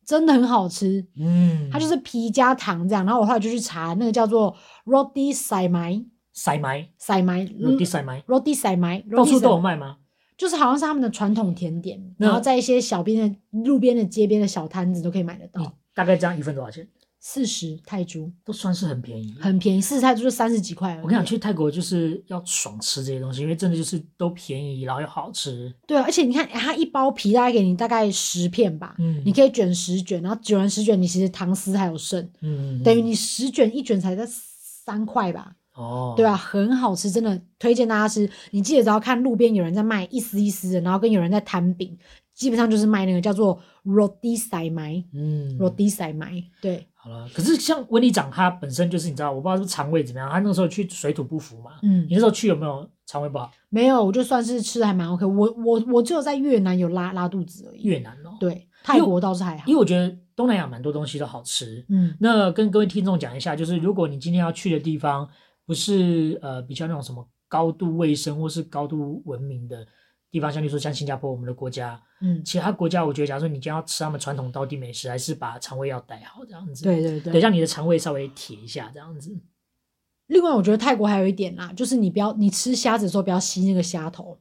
[0.04, 1.06] 真的很好吃。
[1.18, 3.06] 嗯，它就是皮加糖这样。
[3.06, 9.96] 然后我后来就去查，那个叫做 roti sai mai，sai mai，sai mai，roti sai mai，roti sai mai，到处都有卖吗？
[10.42, 15.78] 就是好像是他们的传统甜点，然后在一些小边的路边的街边的小摊子都可以买得到。
[15.94, 16.84] 大概这样一份多少钱？
[17.20, 20.98] 四十泰铢都算是很便宜，很便宜，四十泰铢就三十几块。
[21.00, 25.72] 我跟你讲，去泰国就是要爽吃这些东西，因为真的就是都便宜，然后又好吃。
[25.86, 35.54] 对啊，而且你看，它一包皮大概给你大概十片吧，嗯，你可以卷十卷，然后卷完十卷，你其实糖丝还有剩，嗯，嗯，等于你十卷一卷才在三块吧。
[35.74, 38.28] 哦，对啊，很好吃，真的推荐大家吃。
[38.50, 41.96] 你记得只要看路边有人在卖一丝一丝的，然后跟有人在摊饼，
[42.34, 46.86] 基本上就是卖那个叫做 roti sai 嗯，roti sai 对。
[46.94, 51.72] 好了，可是像温里长他本身就是你知道，我不知道是肠胃怎么样，他那个时候去水土不服嘛。
[51.82, 53.50] 嗯，你那时候去有没有肠胃不好？
[53.70, 55.26] 没有，我就算是吃的还蛮 OK。
[55.26, 57.82] 我我我只有在越南有拉拉肚子而已。
[57.82, 59.64] 越南哦，对，泰国倒是还好。
[59.66, 61.84] 因为我觉得东南亚蛮多东西都好吃。
[61.88, 65.28] 嗯，那跟各位听众讲一下，就是如果你今天要去的地方
[65.66, 69.86] 不是呃比较那种什么高度卫生或是高度文明的。
[70.32, 79.30] 地方像，比如说像新加坡，我们的国家，嗯，其他国家，我觉得，假如说你今天要吃他们传统当地美食，还是把肠胃要带好，这样子，对对对，等让你的肠胃稍微铁一下，这样子。
[80.28, 84.40] 另外，我觉得泰国还有一点啦，就是你不要，你吃虾子的时候不要吸那个虾头，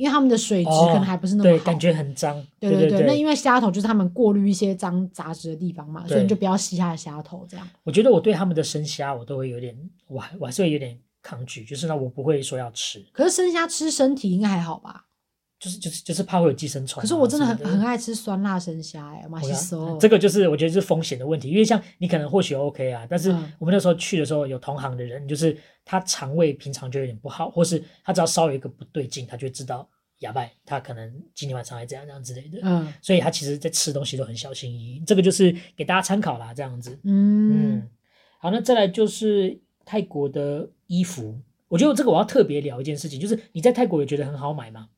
[0.00, 2.34] 因为他们的水质可能还不是那么好，哦、对，感觉很脏。
[2.58, 7.68] 对对对，那因为虾头就是他们过滤一些脏杂质的地方嘛，所以你就不要吸它的虾头，这样。
[7.84, 9.76] 我觉得我对他们的生虾，我都会有点，
[10.08, 13.04] 我还我还是会有点抗拒，就是呢，我不会说要吃。
[13.12, 15.04] 可是生虾吃身体应该还好吧？
[15.60, 17.00] 就是就是就是怕会有寄生虫。
[17.02, 19.98] 可是我真的很很爱吃酸辣生虾哎，马西索。
[19.98, 29.86] 这个就是我觉得是风险的问题，因为像你可能或许 OK 啊，但是我们那时候去的时候有同行的人，就是他肠胃平常就有点不好，或是他只要稍微有一个不对劲，他就知道
[30.20, 32.58] 哑巴，他可能今天晚上还这样这样之类的。
[32.62, 35.02] 嗯，所以他其实在吃东西都很小心翼翼。
[35.06, 36.98] 这个就是给大家参考啦，这样子。
[37.04, 37.88] 嗯嗯。
[38.38, 44.88] 好，那再来就是泰国的衣服，我觉得这个我要特别聊一件事情，就是你在泰国有觉得很好买吗？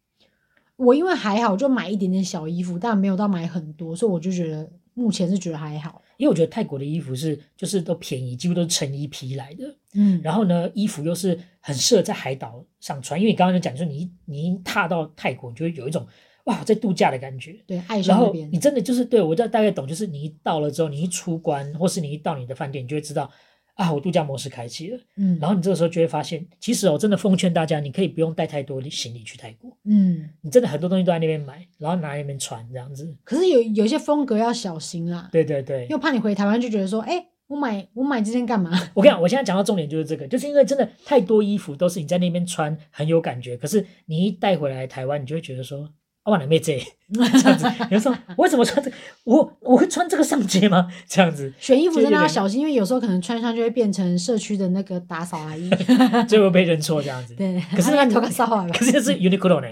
[0.85, 6.03] 我因为还好，就买一点点小衣服，但没有到买很多，所以我就觉得目前是觉得还好。
[6.17, 9.65] 因为我觉得泰国的衣服是就是都便宜，几乎都是成衣批来的。
[9.95, 16.07] 嗯，然后呢，衣服又是很适合在海岛上穿，因为你刚刚就讲说你你一踏到泰国，你就会有一种
[16.45, 17.57] 哇在度假的感觉。
[17.67, 18.17] 对，爱上。
[18.17, 23.31] 然后你真的就是对我就大概懂，就是你一到了之后，你一出关，或是你一到你的饭店，你就会知道。
[23.75, 33.17] 啊，我度假模式开启了，嗯，然后你这个时候就会发现，其实我真的奉劝大家，你可以不用带太多行李去泰国，嗯，你真的很多东西都在那边买，然后拿那边穿这样子。
[33.25, 38.71] 可是有有些风格要小心啦，对对对，又怕你回台湾就觉得说，哎，我买我买这件干嘛？
[38.95, 45.89] 我跟你讲，我现在讲到重点就是这个，就是因为真的太多衣服都是你在那边穿很有感觉，可是你一带回来台湾，你就会觉得说。
[46.25, 46.81] 我哪没这
[47.13, 47.67] 这样子？
[47.91, 48.97] 有时候我为什么穿这个？
[49.25, 50.89] 我我会穿这个上街吗？
[51.09, 55.69] 这样子选衣服真的要小心，因为有时候可能穿上就会变成社区的那个打扫阿姨，
[56.29, 57.35] 最后被认错这样子。
[57.35, 59.69] 对， 可是那头发少啊，可是这是 Uniqlo 呢，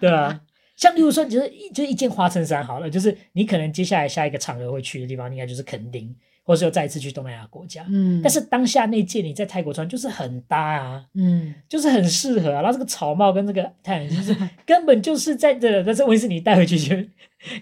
[0.00, 0.40] 对啊。
[0.76, 6.14] 像例如说，就是一就是一件花衬衫好了，就是你可能接下来下一个场合会去的地方，应该就是垦丁。
[6.46, 12.62] 或是又再一次去东南亚国家，嗯，但是当下那件你在泰国穿就是很搭啊，嗯，就是很适合啊。
[12.62, 16.94] 然后这个草帽跟这个太阳就是 根本就是在这，但是问题是你带回去就，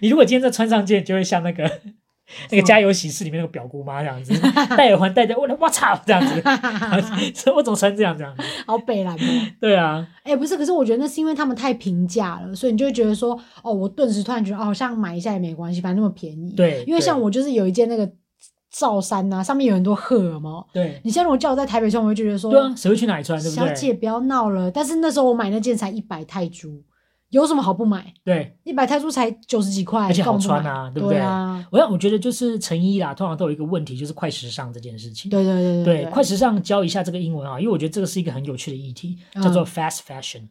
[0.01, 1.63] 你如果今天再穿上件，就会像那个
[2.51, 4.33] 那个家有喜事里面那个表姑妈这样子，
[4.77, 6.39] 戴耳环戴着，我我操这样子，
[7.33, 8.35] 所以我怎么穿这样这样？
[8.67, 9.27] 好北蓝吗？
[9.59, 16.51] 对啊，哎、欸，不是，可是我觉得那是因为他们太平价了，所以你就会觉得说，哦，我顿时突然觉得，哦，好像买一下也没关系，反正那么便宜。
[16.53, 18.11] 对，因为像我就是有一件那个。
[18.77, 20.65] 罩衫呐，上面有很多鹤嘛。
[20.73, 23.41] 对，你现在如果叫我在台北穿，我会觉得说，对啊，谁会去哪里穿？
[23.41, 23.67] 对不对？
[23.67, 24.69] 小姐不要闹了。
[24.69, 26.83] 但是那时候我买那件才一百泰铢，
[27.29, 28.13] 有什么好不买？
[28.25, 31.19] 对，一百泰铢才九十几块，而且好穿啊，对不对？
[31.71, 35.31] 我想我觉得就是成衣啦，通常都有一个问题，就是快时尚这件事情。
[35.31, 40.41] 对对对对对，对，快时尚教一下这个英文啊，因为我觉得这个是一个很有趣的议题，叫做 fast fashion，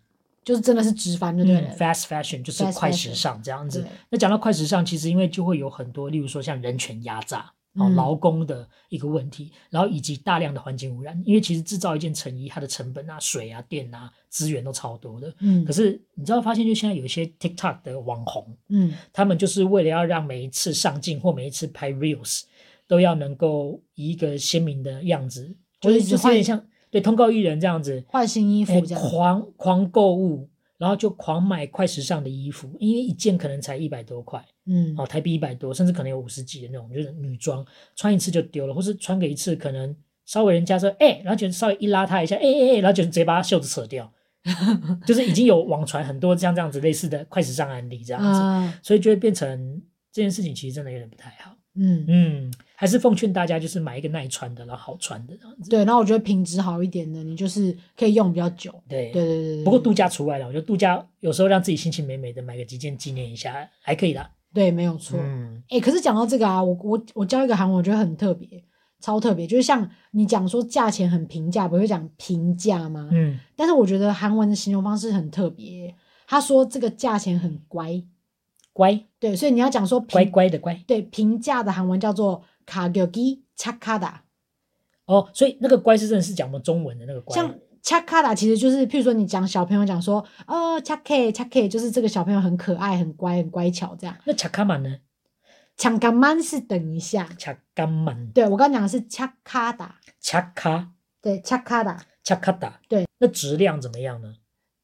[0.42, 3.84] 就是真的是直翻的对，fast fashion 就是快时尚这样子。
[4.08, 7.52] 那讲到快时尚，其实因为就会有很多，例如说像人权压榨。
[7.76, 15.34] 哦，劳工的一个问题，然后以及大量的环境污染，因为其实制造一件成衣，它的成本啊、水啊、电啊、资源都超多的。
[15.40, 22.42] 嗯，可是你知道，发现就现在有一些 TikTok 的网红，嗯，他们就是为了要让每一次上镜或每一次拍 Reels
[22.86, 30.48] 都要能够以一个鲜明的样子，就是就是有点像对通告艺人这样子换新衣服这样，狂狂购物。
[30.76, 44.10] 然后就狂买快时尚的衣服，因为一件可能才一百多块，嗯，哦，台币一百多，甚至可能有五十几的那种，就是女装，穿一次就丢了，或是穿个一次可能稍微人家说哎，然后就稍微一拉他一下，哎哎哎，然后就直接把他袖子扯掉，
[45.06, 52.54] 就是已经有网传很多像这样子类似的快时尚案例这样子，啊、所以就会变成这件事情其实真的有点不太好，嗯嗯。
[52.76, 55.70] 还是奉劝大家，就是买一个耐穿的，然后好穿的这样子。
[55.70, 58.74] 对，然后我觉得品质好一点的，你就是可以用比较久。
[58.88, 59.64] 对对对对。
[59.64, 64.28] 不过度假除外了，我觉得度假有时候让自己心情美美的，买个几件纪念一下还可以啦。
[64.53, 65.19] 对，没有错。
[65.19, 65.63] 嗯。
[65.69, 68.63] 哎、欸，可是讲到这个啊，我我我教一个韩文，我觉得很特别。
[69.01, 73.07] 超特别，就是像你讲说价钱很平价，不会讲平价吗？
[73.13, 75.95] 嗯，但是我觉得韩文的形容方式很特别，
[76.27, 78.03] 他说这个价钱很乖，
[78.73, 84.15] 乖，对，所以你要讲说乖乖的乖，对，平价的韩文叫做卡격이착하다。
[85.05, 87.33] 哦，所以那个乖是真的是讲我们中文的那个乖。
[87.33, 94.16] 像 恰卡达其实就是，譬如说你讲小朋友讲说，哦，恰 K 恰 K，就是这个小朋友很可爱、很乖、很乖巧这样。
[94.24, 94.96] 那恰卡曼呢？
[95.76, 97.28] 恰卡曼是等一下。
[97.36, 98.26] 恰卡曼。
[98.28, 99.96] 对，我刚刚讲的是恰卡达。
[100.18, 100.92] 恰卡。
[101.20, 102.02] 对，恰卡达。
[102.22, 102.80] 恰卡达。
[102.88, 104.36] 对，那质量怎么样呢？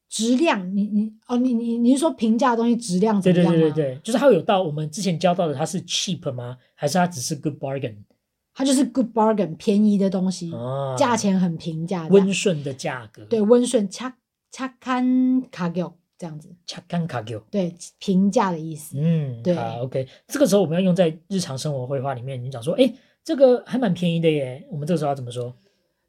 [0.07, 3.51] 质量，你你哦，你你你是说评价的东西质量怎么样吗？
[3.51, 6.57] 对对对对对，就是它有到我们之前教到的，它是 cheap 吗？
[6.75, 7.95] 还是它只是 good bargain？
[8.53, 13.23] 它就是 good bargain，便宜的东西，哦、价钱很平价，温顺的价格。
[13.25, 14.17] 对，温顺，恰
[14.51, 15.81] 恰看卡给
[16.17, 18.97] 这样子，恰看卡给，对，平价的意思。
[18.99, 20.07] 嗯，对好，OK。
[20.27, 24.67] 这个时候我们要用在日常生活绘画里面，你讲说，哎，这个还蛮便宜的耶。
[24.69, 25.55] 我们这个时候要怎么说？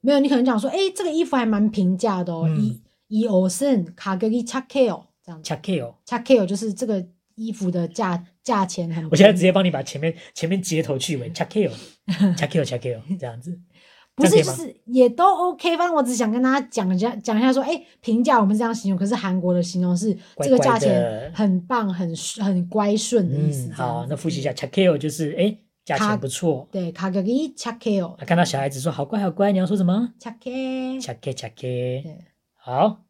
[0.01, 5.43] 没有，你可能讲说，哎，这个衣服还蛮平价的哦，一一欧森卡给一恰 K 哦，这样。
[5.43, 7.07] 恰 K 哦，恰 K 哦，就是这个。
[7.35, 13.59] 衣服的价价钱很，我现在直接帮你把前面前面接头去尾，chakio，chakio，chakio 这样子，
[14.15, 23.73] 不是就是也都 OK，反正我只想跟大家讲一下讲一下说，哎，平价我们这样形容，可是韩国的形容是这个价钱很棒，很很乖顺的意思。
[23.73, 28.15] 好，那复习一下，chakio 就是哎价钱不错，对，卡格伊 chakio。
[28.27, 32.17] 看到小孩子说好乖好乖，你要说什么？chake，chake，chake。
[32.55, 33.05] 好。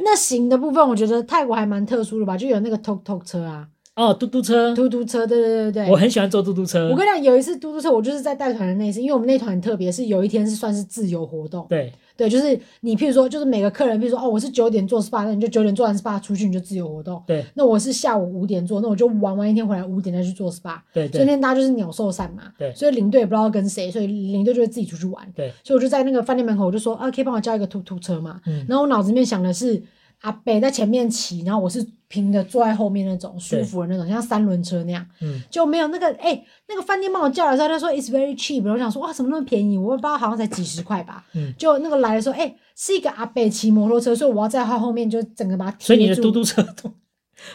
[0.00, 6.88] 那行的部分，我觉得泰国还蛮特殊的吧，就有那个 tok tok 车啊，哦，嘟嘟车，嘟嘟车，对对对对，我很喜欢坐嘟嘟车。
[6.88, 17.20] 我跟你讲，有一次嘟嘟车，我就是在带团的那一次，因为我们那团很特别，是有一天是算是自由活动，对对，就是你譬如说，就是每个客人，譬如说，哦，我是九点做 SPA，那你就九点做完 SPA 出去，你就自由活动。
[17.26, 20.78] 对，那我是下午五点做，那我就玩完一天回来五点再去做 SPA。
[20.94, 22.44] 对，所以那天大家就是鸟兽散嘛。
[22.56, 25.26] 对，所以领队也不知道跟谁，所以领队就会自己出去玩。
[25.34, 28.40] 对，所以我就在那个饭店门口，我就说，啊，可以帮我叫一个嘟嘟车嘛？
[28.46, 29.82] 嗯，然后我脑子里面想的是。
[30.20, 39.78] 阿北在前面骑，然后我是平的坐在后面那种舒服的那种，像三轮车那样，嗯，就没有那个哎、欸，那个饭店帮我叫的时候，他说 it's very cheap，我想说哇，怎么那么便宜？
[39.78, 46.92] 我不知道好像才几十块吧，嗯，就那个来的时候，哎、欸，是一个阿北骑摩托车，所以我要在他后面就整个把他贴住，所以你的嘟嘟车都。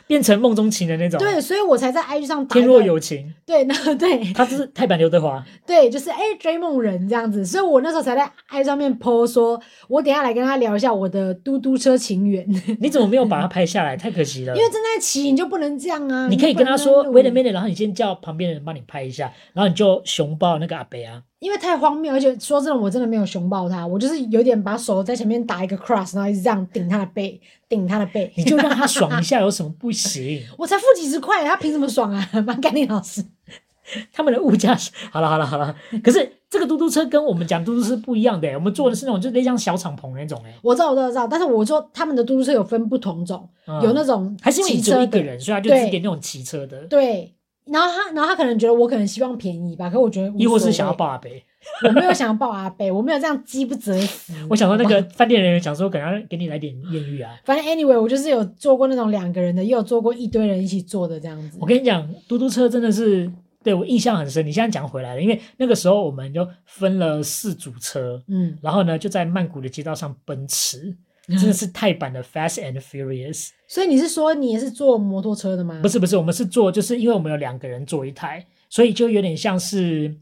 [0.07, 2.53] 变成梦中情的那种，对，所以我才在 IG 上打。
[2.53, 12.45] 天若有情，对，那对，他是泰版刘德华， 对，就是哎、欸、追梦人这样子，所以我那时候才在 IG 上面 po 说，我等一下来跟他聊一下我的嘟嘟车情缘。
[12.79, 13.97] 你怎么没有把它拍下来？
[13.97, 14.55] 太可惜了。
[14.55, 16.27] 因为正在骑，你就不能这样啊。
[16.27, 21.21] 你可以跟他说 wait a minute，然后你先叫旁边的人帮你拍一下，然后你就熊抱那个阿北啊。
[21.43, 28.31] 因为太荒谬，而且说真的，我真的没有熊抱他，我就是有点把手在前面打一个 cross，然后一直这样顶他的背，顶他的背。
[28.37, 30.41] 你就让他 爽一下，有什么不行？
[30.57, 32.29] 我才付几十块，他凭什么爽啊？
[32.47, 33.21] 蛮干练老师，
[34.13, 35.75] 他们的物价是好了好了好了。
[36.01, 40.53] 可是这个嘟嘟车跟我们讲嘟嘟车不一样的，我们坐的是那种就那像小敞篷那种哎。
[40.61, 46.83] 我知道我知道知道，但是我说他们的嘟嘟车有分不同种，嗯、有那种还是因为你只有一个人，所以他就只给那种骑车的。
[46.85, 47.33] 对。
[47.65, 51.43] 然后他，然后他可能觉得我可能希望便宜吧，可我觉得，亦或是想要抱阿北，
[51.85, 54.33] 我没有想要抱阿北，我没有这样饥不择食。
[54.49, 57.31] 我想说那个饭店人员讲说，可能要给你来点艳遇啊。
[57.45, 61.57] 反正 anyway，我就是有坐过那种两个人的，也有坐过一堆人一起坐的这样子。
[61.61, 63.31] 我跟你讲，嘟嘟车真的是
[63.63, 64.45] 对我印象很深。
[64.45, 70.97] 你现在讲回来了，因为那个时候我们就分了四组车，嗯，然后呢就在曼谷的街道上奔驰。
[71.39, 75.79] 真的是泰版的 Fast and Furious，所以你是说你也是坐摩托车的吗？
[75.81, 80.13] 不是不是，我们是坐，就是因为我们有两个人坐一台，所以就有点像是，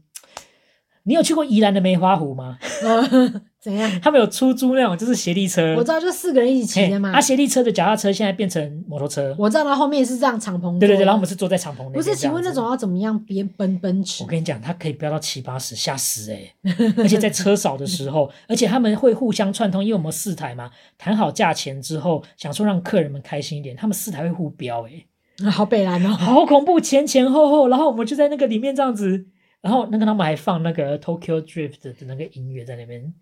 [1.04, 2.58] 你有去过宜兰的梅花湖吗？
[3.62, 3.88] 怎样？
[4.00, 7.12] 他们有出租那种就是斜力车，我知道，就四个人一起骑的嘛。
[7.12, 10.78] 啊，斜力车的脚踏车现在变成摩托车，我知道，它后面是这样敞篷。
[10.80, 11.92] 对对对，然后我们是坐在敞篷里面。
[11.92, 14.24] 不是，请问那种要怎么样边奔奔驰？
[14.24, 16.94] 我跟你讲，它可以飙到七八十，吓死哎、欸！
[16.96, 25.04] 而且在车少的时候，而且他们会互相串通，因为我们四台嘛，谈好价钱之后，想说让客人们开心一点，他们四台会互飙哎、
[25.38, 29.26] 欸， 好北蓝哦，好恐怖，前前后后，然后我们就在那个里面这样子，
[29.62, 33.14] 然后那个他们还放那个 Tokyo Drift 的那个音乐在那边。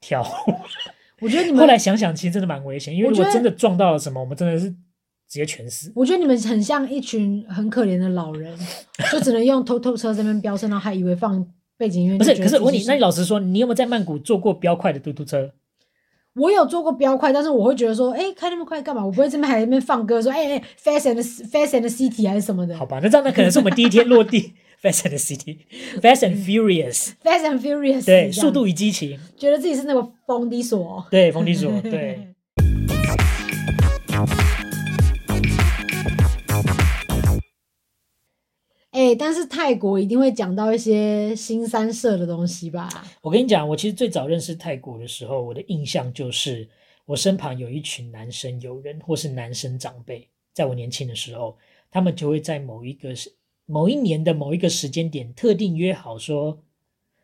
[0.00, 0.24] 跳，
[1.20, 4.76] 我觉得你们后来想想，其实真的蛮危险，因为如果真的撞到了什么，我们真的是直
[5.26, 5.90] 接全死。
[5.96, 8.56] 我觉得你们很像一群很可怜的老人，
[9.10, 11.44] 就只能用偷偷车这边飙车，然后还以为放
[11.76, 12.16] 背景音乐。
[12.18, 15.50] 不是，可是我问你，那你老实说，你有没有在曼谷坐过飙快的嘟嘟车？
[16.34, 19.04] 我有坐过飙快，但是我会觉得说，哎、欸，开那么快干嘛？
[19.04, 22.76] 我不会这边还在那边放歌，说，哎、欸、哎，Fast and Fast and City 还是什么的。
[22.76, 24.54] 好吧，那这样那可能是我们第一天落地。
[24.82, 32.28] Fast and City，Fast and Furious，Fast and Furious，对，速度与激情，觉得自己是那个冯迪索，对，冯迪索，对。
[38.92, 42.88] 哎、欸，但是泰国一定会讲到一些新三色的东西吧？
[43.20, 46.68] 我跟你讲，我其实最早认识泰国的时候，我的印象就是
[47.04, 51.56] 我身旁有一群男生友人或是男生长辈，在我年轻的时候，
[51.90, 53.12] 他们就会在某一个
[53.70, 56.62] 某一年的某一个时间点，特定约好说，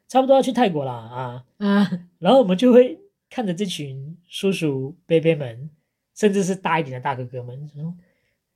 [0.06, 1.90] 差不多要去泰国啦啊啊！
[2.18, 5.70] 然后我们就会看着这群叔叔伯伯们，
[6.14, 7.94] 甚至是大一点的大哥哥们，说：“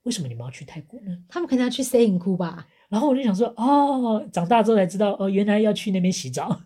[0.03, 2.67] 为什么你们要去泰国呢？”他们可能要去摄影库吧。
[2.89, 6.61] 然后我就想说：“哦，长大之后才知道，哦，原来要去那边洗澡。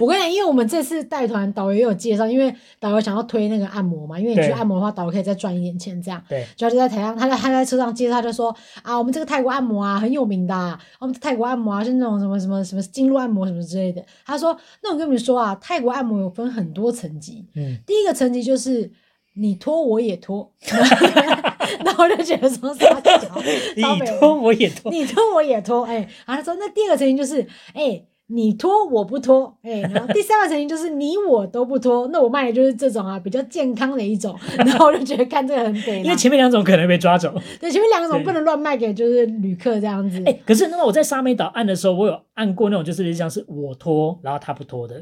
[0.00, 6.22] 我跟你讲，因为我们这次带团，导游也有介绍，因为导游想要推那个按摩嘛，因为你去按摩的话，导游可以再赚一点钱，这样。
[6.28, 6.46] 对。
[6.56, 14.04] 就就在台上，他在他在车上介绍，他就说啊，我们这个泰国按摩啊很有名的，啊，我们泰国按摩啊是那种什么什么什么经络按摩什么之类的。
[14.26, 18.90] 他说，那我跟你们说啊，泰国按摩有分很多层级，嗯，第一个层级就是
[19.34, 20.52] 你拖我也拖，
[21.84, 23.18] 然后我就觉得说啥脚，
[23.74, 23.82] 你
[24.18, 25.96] 拖我也拖，你拖我也拖，哎，
[26.26, 28.04] 然后他说那第二个层级就是哎。
[28.28, 40.18] 你拖我不拖，哎、欸，然后第三个层级就是你我都不拖，那我卖的就是这种啊，比较健康的一种，然后我就觉得看这个很肥，因为前面两种可能被抓走，对，前面两种不能乱卖给就是旅客这样子。
[40.20, 44.94] 哎、欸，可是那么我在沙美岛按的时候，我有按过那种就是像是我拖，然后他不拖的。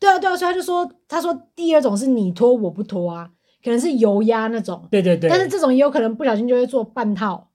[0.00, 3.28] 对啊，对啊，所以他就说，他说第二种是你拖我不拖啊，
[3.62, 4.86] 可能是油压那种。
[4.90, 5.28] 对对对。
[5.28, 7.47] 但是这种也有可能不小心就会做半套。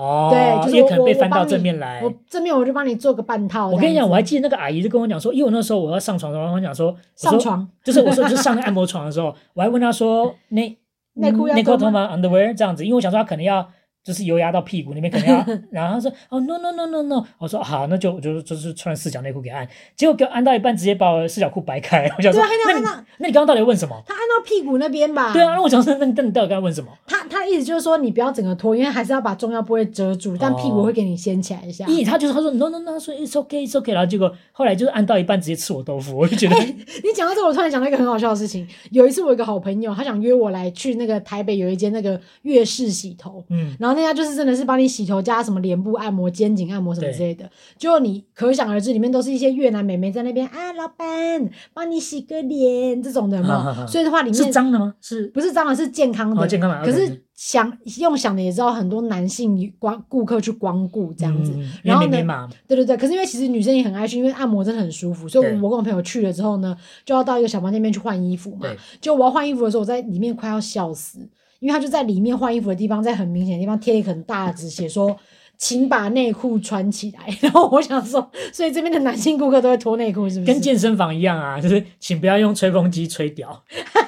[0.00, 2.00] 哦，对，就是也可能被翻到正面来。
[2.02, 3.68] 我正面我就帮你做个半套。
[3.68, 10.78] 我跟你讲，我还记得那个阿姨就跟我讲说，因为我那时候我要上床的时候，我讲说上床， 就是我说就是上那按摩床的时候，我还问她说内
[11.14, 13.68] 内裤要内裤脱吗？Underwear 这样子，因为我想说她可能要。
[14.02, 22.84] 就是油压到屁股那边，可能要， 然后他说哦 no no no no no，我说好，那就就就是穿四角内裤给按，结果给我按到一半，直接把我四角裤掰开，我想说，那你
[23.18, 24.02] 那你刚刚到底问什么？
[24.06, 25.32] 他按到屁股那边吧？
[25.32, 26.90] 对啊，那我想说，那你那你到底刚刚问什么？
[27.06, 31.84] 他他的意思就是说，你不要整个脱，因为还是要把重要部位遮住，但屁股会给你掀起来一下。
[31.86, 36.56] 咦，他就是他说 no no no，说 it's okay it's okay，然后结果后来就是按到一半直接吃我豆腐，我就觉得。
[36.56, 38.66] 你讲到这，我突然想到一个很好笑的事情。
[38.90, 44.70] 有一次我有一个好朋友，他想约我来去那个台北有一间那个月式洗头，嗯，然后那家就是真的是。
[44.70, 53.84] 帮你洗头加什么脸部按摩、肩颈按摩什么之类的，就你可想而知，里面都是一些越南美眉在那边啊，老板帮你洗个脸这种的嘛。
[53.88, 54.94] 所以的话，里面是脏的吗？
[55.00, 55.74] 是不是脏的？
[55.74, 56.84] 是健康的，健康的。
[56.84, 61.52] 可是想用想的也知道，很多男性光顾客去光顾这样子。
[61.82, 62.96] 然后呢，对对对。
[62.96, 65.28] 可是因为其实女生也很爱去，因为按摩真的很舒服。
[65.28, 68.68] 所以我跟我朋友去了之后呢，就要到一个小房间里面去换衣服嘛。
[69.00, 71.28] 就我要换衣服的时候，我在里面快要笑死。
[71.60, 75.16] 因为他就在里面换衣服的地方，在很明显的地方贴一个很大的纸，写说
[75.56, 80.52] ：“请把内裤穿起来。” 然后我想说，所以这边的男性顾客都会脱内裤，是不是？
[80.52, 83.62] 跟健身房一样啊，就是请不要用吹风机吹屌，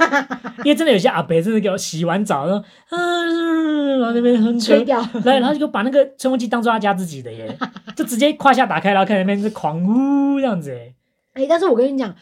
[0.65, 7.55] 因为真的有些阿伯真的给我洗完澡，然后嗯，然后那边哼吹掉，来，然后就把那个吹风机当做他家自己的耶，
[7.95, 10.95] 就直接胯下打开，然后看那边是狂呜这样子哎。
[11.35, 12.15] 哎，但是我跟你讲，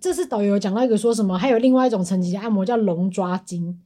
[0.00, 3.80] 这次导游讲到一个说什么，还有另外一种层级的按摩叫龙抓筋。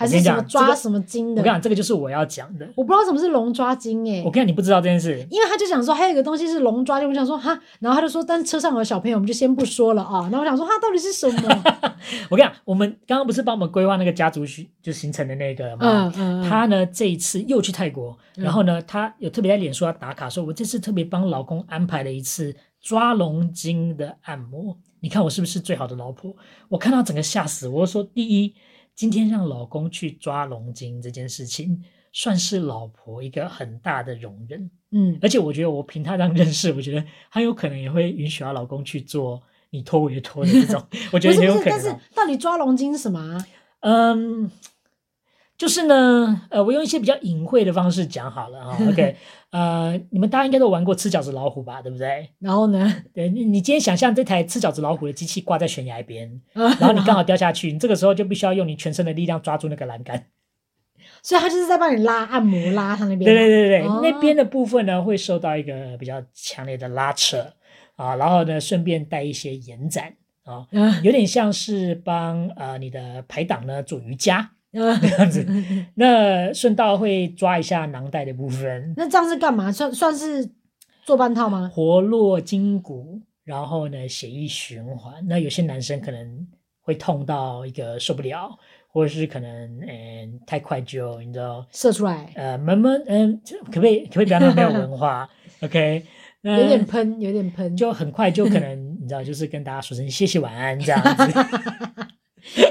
[0.00, 1.42] 还是什么抓什么筋的？
[1.42, 2.66] 我跟你讲，这个就是我要讲的。
[2.74, 4.22] 我不知道什么是龙抓筋诶。
[4.24, 10.22] 我跟你讲，你不知道这件事，因为他就想说还有一个东西是龙抓筋，我想说哈，然后他就说，但是车上有小朋友，我们就先不说了啊。
[10.22, 11.62] 然后我想说，哈到底是什么？
[12.30, 16.10] 我跟你讲，我们刚刚不是帮我们规划那个家族行就行程的那个吗？
[16.16, 16.48] 嗯嗯。
[16.48, 24.74] 他呢这一次又去泰国，然后呢他有特别在脸书要打卡，说我这次特别帮老公安排了一次抓龙筋的按摩。
[25.02, 26.34] 你看我是不是最好的老婆？
[26.68, 28.54] 我看到整个吓死，我说第一。
[29.00, 31.82] 今天让老公去抓龙筋这件事情，
[32.12, 34.70] 算是老婆一个很大的容忍。
[34.90, 40.86] 嗯，而且我觉得我凭她这样认识，我觉得他有可能也会允许他老公去做你拖我也拖的这种。
[41.12, 41.70] 我觉得也有可能。
[41.70, 43.46] 但是到底抓龙筋是什么啊？
[43.80, 44.50] 嗯。
[45.60, 48.78] 就是呢，呃，我用一些比较隐晦的方式讲好了啊。
[48.88, 49.14] OK，
[49.50, 52.30] 呃，你们大家应该都玩过吃饺子老虎吧，对不对？
[52.38, 60.28] 然后呢，对，你你今天想象这台吃饺子老虎的机器挂在悬崖边， 然后你刚好掉下去，你这个时候就必须要用你全身的力量抓住那个栏杆。
[61.22, 63.18] 所以他就是在帮你拉按摩，拉他那边。
[63.18, 67.36] 对对对对，哦、那边的部分呢会受到一个比较强烈的拉扯
[67.96, 70.66] 啊，然后呢顺便带一些延展啊，
[71.02, 74.52] 有点像是帮呃你的排档呢做瑜伽。
[74.72, 75.44] 这样子，
[75.94, 78.94] 那顺道会抓一下囊袋的部分。
[78.96, 79.72] 那这样是干嘛？
[79.72, 80.48] 算算是
[81.04, 81.70] 做半套吗？
[81.74, 85.14] 活络筋骨，然后呢，血液循环。
[85.26, 86.46] 那有些男生可能
[86.82, 88.56] 会痛到一个受不了，
[88.88, 92.30] 或者是可能嗯太快就你知道射出来。
[92.36, 95.28] 呃，闷闷嗯，可不可以可不可以不要那么没有文化？
[95.62, 96.04] OK，
[96.42, 101.32] 有点喷，有点喷，就很快就可能你知道，就是跟大家说声谢谢晚安这样子。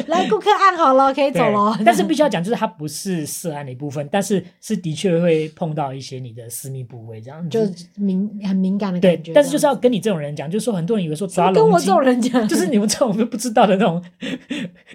[0.10, 1.80] 来，顾客按好了，可以走了。
[1.86, 7.62] 但是必须要讲，就是它不是涉案的一部分，但是是的确会碰到一些你的私密部位，这样就
[7.96, 9.32] 敏很敏感的感觉。
[9.32, 14.04] 对，但是就是要跟你这种人讲，就是说很多人以为说抓跟我这种人讲， 就是你们这种不知道的那种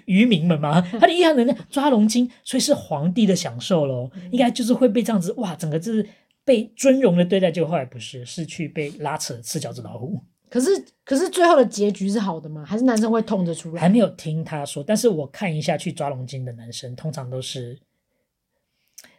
[0.05, 6.07] 渔民们嘛， 他的意涵人抓龙筋，所以是皇帝的享受喽，应该就是会被这样子哇，整个就是
[6.43, 10.21] 被尊荣的对待，结果后来不是，是去被拉扯吃脚趾老虎。
[10.55, 12.63] 可是，可是最后的结局是好的吗？
[12.65, 13.81] 还是男生会痛着出来？
[13.81, 17.77] 还没有听他说，但是我看一下去抓龙筋的男生，通常都是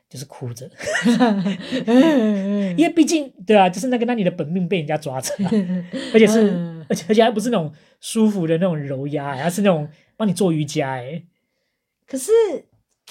[0.08, 0.66] 就是哭着，
[2.74, 5.34] 因为毕竟对啊，就是那个那你的本命被人家抓着，
[6.14, 7.70] 而且是而且而且还不是那种
[8.00, 11.22] 舒服的那种揉压，而是那种帮你做瑜伽哎。
[12.06, 12.32] 可是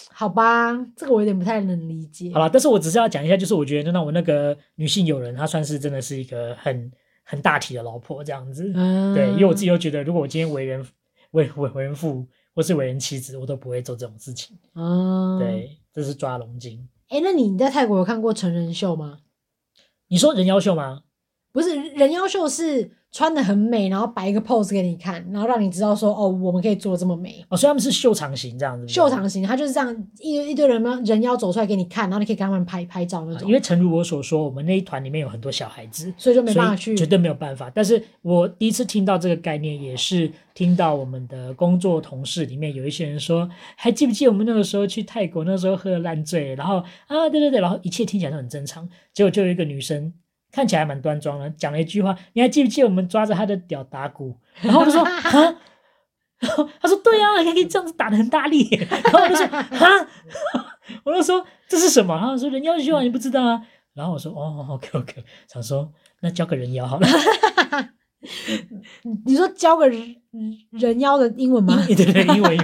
[0.09, 2.32] 好吧，这个我有点不太能理解。
[2.34, 6.91] 好了，但是我只是要讲一下，就是我觉得那我那个女性友人，她算是真的是一个很。
[7.26, 10.88] 很大体的老婆这样子，嗯、对，因为我自己又觉得，如果我今天为人
[11.32, 14.57] 为为为人父或是为人妻子，我都不会做这种事情。
[14.76, 16.88] 嗯，对，这是抓龙筋。
[17.09, 19.19] 哎、欸，那你在泰国有看过成人秀吗？
[20.07, 21.01] 你说人妖秀吗？
[21.56, 22.91] 不是，人妖秀是。
[23.12, 27.56] 穿的很美，然后摆一个 pose 给你看，然后让你知道说哦，我们可以做得这么美哦。
[27.56, 28.86] 所以他们是秀场型这样子。
[28.89, 33.47] 秀场型，他就是这样一一堆人嘛，人妖走出来给你看，然后你可以跟他们拍拍照那种。
[33.47, 37.72] 因为诚如我所说，我们那一团里面有很多小孩子，所以就没办法去，绝对没有办法。
[37.74, 50.12] 但是我第一次听到这个概念，也是听到我们的工作同事里面有一些人说，还记不记得我们那个时候去泰国，那时候喝得烂醉，然后啊，对对对，然后一切听起来都很正常，结果就有一个女生。
[50.56, 54.39] 看起来还蛮端庄的，讲了一句话，你还记不记得我们抓着他的屌打鼓？
[54.64, 55.12] 然后我就说啊，
[56.39, 58.70] 然后他说对啊，还可以这样子打的很大力。
[58.89, 60.08] 然后我就说啊，
[61.03, 62.16] 我就说这是什么？
[62.16, 63.62] 然后说人妖秀啊，你不知道啊？
[63.93, 65.91] 然后我说哦，OK OK，想说
[66.22, 67.08] 那教个人妖好了。
[69.26, 70.16] 你说教个人
[70.72, 71.84] 人妖的英文吗？
[71.86, 72.58] 对对对，英文。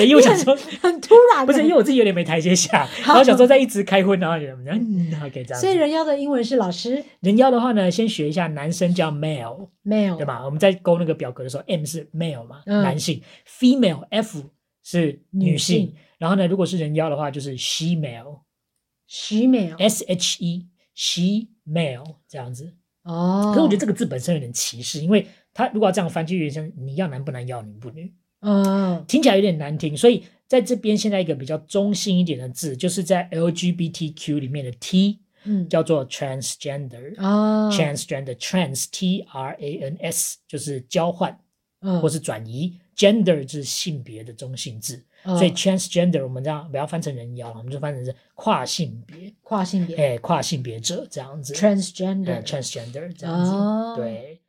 [0.00, 5.60] 对，因为我想说 很突然，不是因为我自己有点没台阶下， 然后想说再一直开荤，然后有人嗯， OK 这样。
[5.60, 7.04] 所以人妖的英文是老师。
[7.20, 10.44] 人妖的话呢，先学一下，男生叫 male，male 对吧？
[10.44, 14.42] 我们在勾那个表格的时候，M 是 male 嘛，男性；female F
[14.82, 15.94] 是女性。
[16.18, 22.74] 然后呢，如果是人妖的话，就是 she male，she male，S H E she male 这样子。
[23.04, 28.12] 哦，可是我觉得这个字本身有点歧视，因为他如果要这样翻，就有点像你要男不男，要女不女。
[28.40, 41.38] 嗯，听起来有点难听，所以在这边现在一个比较中性一点的字，就是在 LGBTQ 里面的 T，嗯，叫做 transgender，啊，transgender，trans T R A N S 就是交换，
[41.82, 54.40] 嗯，或是转移，gender 是性别的中性字，所以 transgender 我们这样不要翻成人妖，我们就翻成是跨性别，跨性别，哎，跨性别者这样子，transgender，transgender 这样子，对。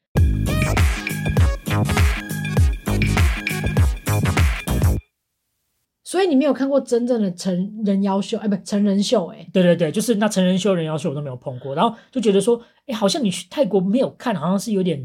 [6.12, 15.01] 所以你没有看过真正的成人妖秀，哎，不，成人秀，哎，对对对，就是那成人秀、人妖秀我都没有碰过，然后就觉得说，哎，好像你去泰国没有看，好像是有点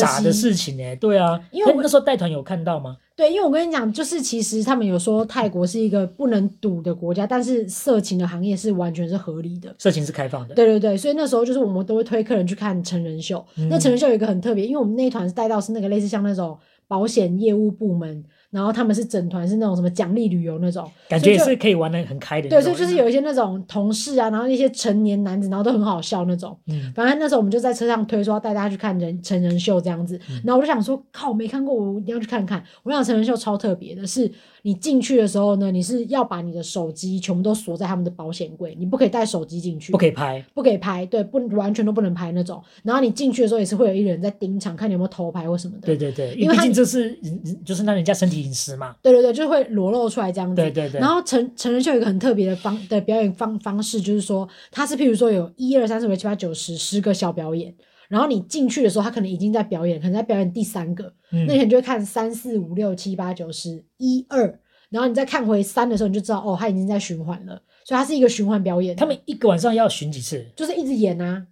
[0.00, 2.96] 傻的事情，哎，对啊，因为那时候带团有看到吗？
[3.14, 16.58] 对，因为我跟你讲，就是其实他们有说泰国是一个不能赌的国家，但是色情的行业是完全是合理的，色情是开放的，对对对，所以那时候就是我们都会推客人去看成人秀，嗯、那成人秀有一个很特别，因为我们那一团是带到是那个类似像那种
[16.88, 18.24] 保险业务部门。
[18.52, 22.48] 然后他们是整团是那种什么奖励旅游那种，感觉也是可以玩的很开的。
[22.48, 26.56] 对，所以就是有一些那种同事啊，然后一些成年男子，然后都很好笑那种。
[26.66, 30.16] 嗯，反正那时候我们就在车上推说要带大家去看人成人秀这样子。
[30.30, 32.62] 嗯、然后我就想说，靠，没看过，我一定要去看看。
[32.84, 34.30] 我想成人秀超特别的是。
[34.64, 42.62] 你进去的时候呢，你是要把你的手机全部都锁在他们的保险柜，你不可以带手机进去，不可以拍，不可以拍，对，不完全都不能拍那种。
[42.84, 45.86] 然后你进去的时候也是会有一人在盯场，看你有没有偷拍或什么的。
[45.86, 47.18] 对对对，因为毕竟这是
[47.64, 48.96] 就是让人家身体隐私嘛。
[49.00, 50.56] 对对对，就会裸露出来这样子。
[50.56, 51.00] 对对对。
[51.00, 57.74] 然后成成人秀有一个很特别的方的表演方方式，就是说他是譬如说有一二三四五六七八九十十个小表演。
[58.08, 64.60] 然后你进去的时候，他可能已经在表演，可能在表演第三个，嗯、那你就会看三四五六七八九十一二。
[64.90, 68.94] 然后你再看回三的时候，你就知道哦，他已经在循环了，所以它是一个循环表演。
[68.94, 70.44] 他们一个晚上要巡几次？
[70.54, 71.46] 就是一直演啊，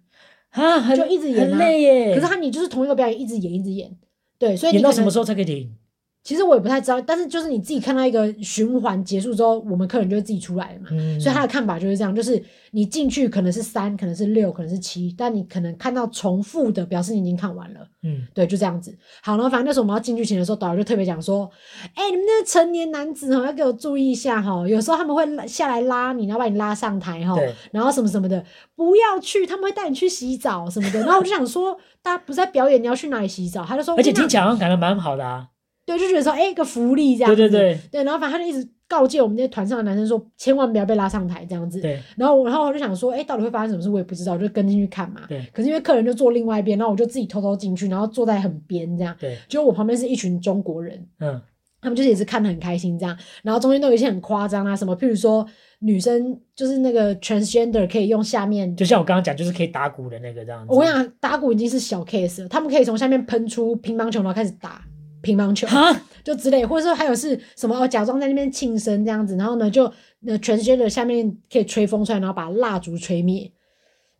[0.51, 2.13] 啊，就一直演啊，很累耶。
[2.13, 3.91] 可是他你就是同一个表演，一直演，一直演，
[4.37, 5.75] 对，所以你演到什么时候才可以停？
[6.23, 10.87] 其实我也不太知道，但是就是你自己看到一个循环结束之后，我们客人就会自己出来了嘛。
[10.91, 12.41] 嗯、所以他的看法就是这样，就是
[12.71, 17.79] 你进去可能是三，可能是六，可能是七，但你可能看到重复的，表示你已经看完了。
[18.03, 18.95] 嗯，对，就这样子。
[19.21, 21.49] 好，然后反正那时候我们要进剧情的时候，导游就特别讲说
[21.95, 27.35] ：“哎、欸，你们那个成年男子哈，要给我注意一下哈，有时候他们会下来拉你，然后把你拉上台哈，
[27.71, 28.43] 然后什么什么的，
[28.75, 33.63] 不要去，他们会带你去洗澡什么的。”然后我就想说，大家不是在表演，你要去哪里洗澡？
[33.65, 35.47] 他就说，而且听起来好像感觉蛮好的啊。
[35.85, 37.35] 对，就觉得说，哎、欸，一个福利这样子。
[37.35, 37.79] 对对对。
[37.91, 41.81] 对，然后反正他就一直告诫我们那些团上的男生说，千万不要被拉上台这样子。
[41.81, 41.99] 对。
[42.15, 43.89] 然后我，然后我就想说，哎、欸，到底会发生什么事？
[43.89, 45.21] 我也不知道，我就跟进去看嘛。
[45.27, 45.45] 对。
[45.53, 49.15] 可是因为客人就坐另外一边，然后我就自己偷偷进去，然后坐在很边这样。
[49.19, 49.37] 对。
[49.47, 51.05] 就我旁边是一群中国人。
[51.19, 51.41] 嗯。
[51.83, 55.43] 他们就是也是看得很开心这样，然后中间都有一些很夸张啊，什么譬如说
[55.79, 60.67] 女生就是那个 transgender 可以用下面，就像我刚刚讲，就是可以打鼓的那个这样子。
[60.71, 64.83] 我跟你讲，打鼓已经是小 case 了，他们可以从下面喷出乒乓球，然后开始打
[65.21, 65.67] 乒乓球，
[66.23, 69.91] 就之类，或者说还有是什么哦，假装在那边庆生这样子，然后呢就
[70.21, 73.51] 那 transgender 下面可以吹风出来，然后把蜡烛吹灭。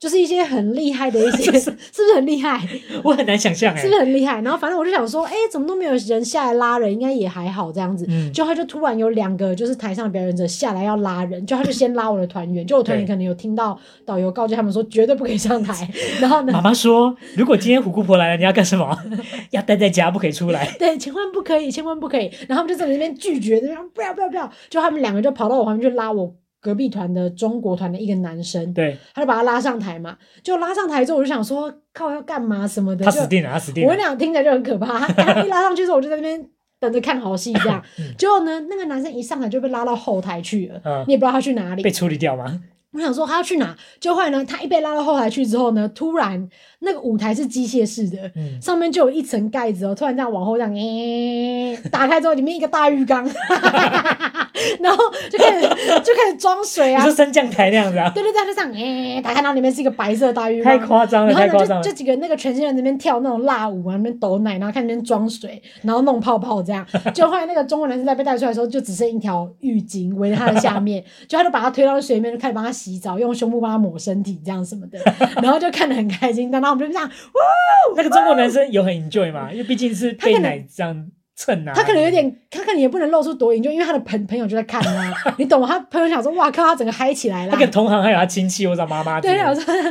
[0.01, 2.59] 就是一些很厉害的一些， 是不是很厉害？
[3.03, 4.41] 我很难想象，是不是很厉害？
[4.41, 8.03] 然后反正我就想说，哎，怎么都没有人下来拉人，应该也还好这样子。
[8.09, 15.87] 嗯，就他就突然有两个就是台上的表演者下来要拉人，就他就先拉我的团员，就我团员可能有听到导游告诫他们说绝对不可以上台。
[16.19, 18.97] 然后呢，妈妈说，如果今天虎姑婆来了，你要干什么？
[19.51, 20.67] 要待在家，不可以出来。
[20.79, 22.25] 对，千万不可以，千万不可以。
[22.47, 24.51] 然后他们就在那边拒绝，那边不要不要不要。
[24.67, 26.33] 就他们两个就跑到我旁边去拉我。
[26.61, 33.89] 隔壁团的中国团的一个男生，对，他就把他拉上台嘛，就拉上台之后，我就想说，靠，要干嘛什么的，他死定了，他死定了。
[33.89, 34.99] 我跟你讲，听起来就很可怕。
[34.99, 36.47] 他一拉上去之后，我就在那边
[36.79, 37.83] 等着看好戏，这样。
[38.15, 42.61] 结果呢，那个男生一上台就被拉到后台去了，嗯，你也不知道他去哪里，被处理掉吗？
[42.93, 53.23] 我想说他要去哪，就后来呢，他一被拉到后台去之后呢，突然那个舞台是机械式的，嗯，上面就有一层盖子哦，突然这样往后这样，欸，打开之后里面一个大浴缸，
[54.81, 55.61] 然后就开始
[56.03, 58.11] 就开始装水啊，是升降台那样子啊？
[58.13, 61.91] 对对对，就这样，欸，打开然后里面是一个白色的大浴缸，太夸张了，然后呢就。
[61.91, 66.85] 就几个那个全新人在那边跳那种辣舞啊，那边抖奶，然后看那边装水，然后弄泡泡这样。
[67.13, 74.99] 就后来那个中国男生在被带出来的时候，就只剩一条浴巾围在他的下面，就他就把他推到水里面，就开始帮他洗澡，用胸部帮他抹身体，这样什么的，
[75.43, 76.49] 然后就看得很开心。
[76.49, 77.41] 然后我们就这样，哇！
[77.95, 79.51] 那个中国男生有很 enjoy 嘛？
[79.51, 81.73] 因为毕竟是被奶这样蹭啊。
[81.73, 85.67] 他可能有点，他可能也不能露出多 enjoy，因为他的朋朋友就在看啊， 你懂吗？
[85.67, 87.51] 他朋友想说，哇靠，他整个嗨起来了。
[87.53, 89.19] 他跟同行还有他亲戚，我找妈妈。
[89.21, 89.83] 对，我说丈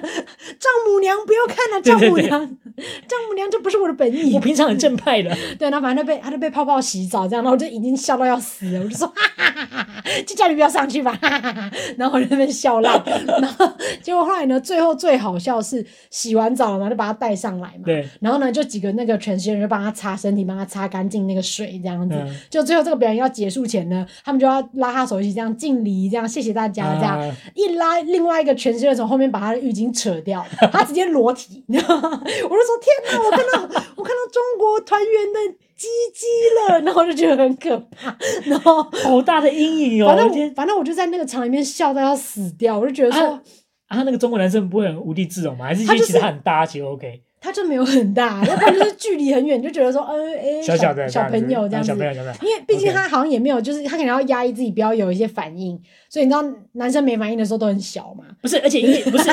[0.86, 4.34] 母娘不要看了，丈母娘，丈母娘这不是我的本意。
[4.34, 5.30] 我平常很正派的。
[5.58, 9.86] 对，然后反正就被他就被泡泡洗澡这样，然后我就已经笑到要死了，我就说哈哈哈哈。
[10.26, 13.70] 就叫你不要上去吧，哈哈哈然后我就在那边笑烂， 然后
[14.02, 35.56] 结果后来呢，最后最好笑是洗完澡了嘛，就把他带上来嘛，对，然后呢，就几个那个全新人就帮他擦身体，帮他擦干净那个水这样子，嗯、就最后这个表演要结束前呢，他们就要拉他手一起这样敬礼，这样谢谢大家这样，啊、一拉另外一个全身的从后面把他的浴巾扯掉，他直接裸体， 我就说天哪，我看到我看到中国团员的。
[35.80, 36.26] 鸡鸡
[36.74, 38.14] 了，然后我就觉得很可怕，
[38.44, 40.08] 然后好大的阴影哦。
[40.08, 43.42] 反正反正我就在那个场里面笑到要死掉，我就觉得说，啊，
[43.86, 45.64] 啊那个中国男生不会很无地自容吗？
[45.64, 47.22] 还是其实他很大，其实 OK。
[47.40, 55.80] 他就没有很大， 要不然就是距离很远，就觉得说，呃，哎，小小的小朋友这样子，因为毕竟他好像也没有，就是他可能要压抑自己，不要有一些反应，
[56.10, 58.26] 所以你知道男生没反应的时候都很小嘛。
[58.42, 59.30] 不是，而且因为 不是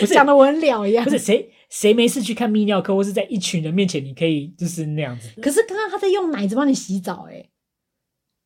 [0.00, 0.12] 不是。
[0.12, 5.30] 讲的我很了一样，不是谁谁没事去看泌尿科，或是在一群人面前你可以就是那样子。
[5.40, 7.42] 可是刚刚他在用奶子帮你洗澡，哎，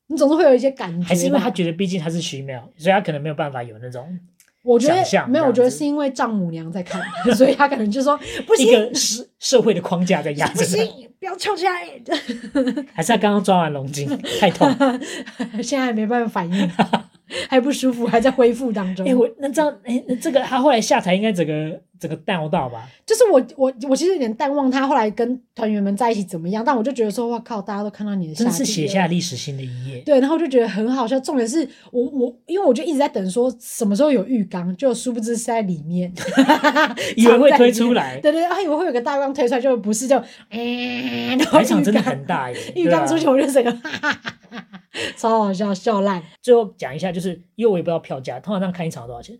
[0.06, 4.06] 你总是会有一些感觉，还是因为他觉得毕竟他是徐淼，所以他可能没有办法有那种。
[4.66, 7.00] 我觉得没有，我觉得是因为丈母娘在看，
[7.36, 11.86] 所以他可能就说不行，一个社社会的框架在压着， 不行，不要翘起来。
[12.92, 14.08] 还是他刚刚抓完龙筋
[14.40, 14.68] 太痛，
[15.62, 16.70] 现在还没办法反应，
[17.48, 19.06] 还不舒服，还在恢复当中。
[19.08, 21.80] 哎，我那这样，哎，那这个他后来下台应该整个。
[21.98, 30.00] 整个淡到吧，就是我我我其实有点淡忘他后来跟团员们在一起怎么样，但我就觉得说哇靠，大家都看到你的，真是写下历史性的一页。
[30.00, 31.18] 对，然后就觉得很好笑。
[31.20, 36.12] 重点是我我因为我就一直在等说什么时候有浴缸，就殊不知是在里面，
[37.16, 38.20] 以为会推出来。
[38.20, 44.82] 对 对，他以为会有个大缸推出来，就不是就嗯， 台场真的很大耶，浴缸出去我就整个哈哈哈哈
[45.16, 46.22] 超好笑，笑烂。
[46.42, 49.38] 最后讲一下，就是因为我也不知道票价，通常这样看一场多少钱？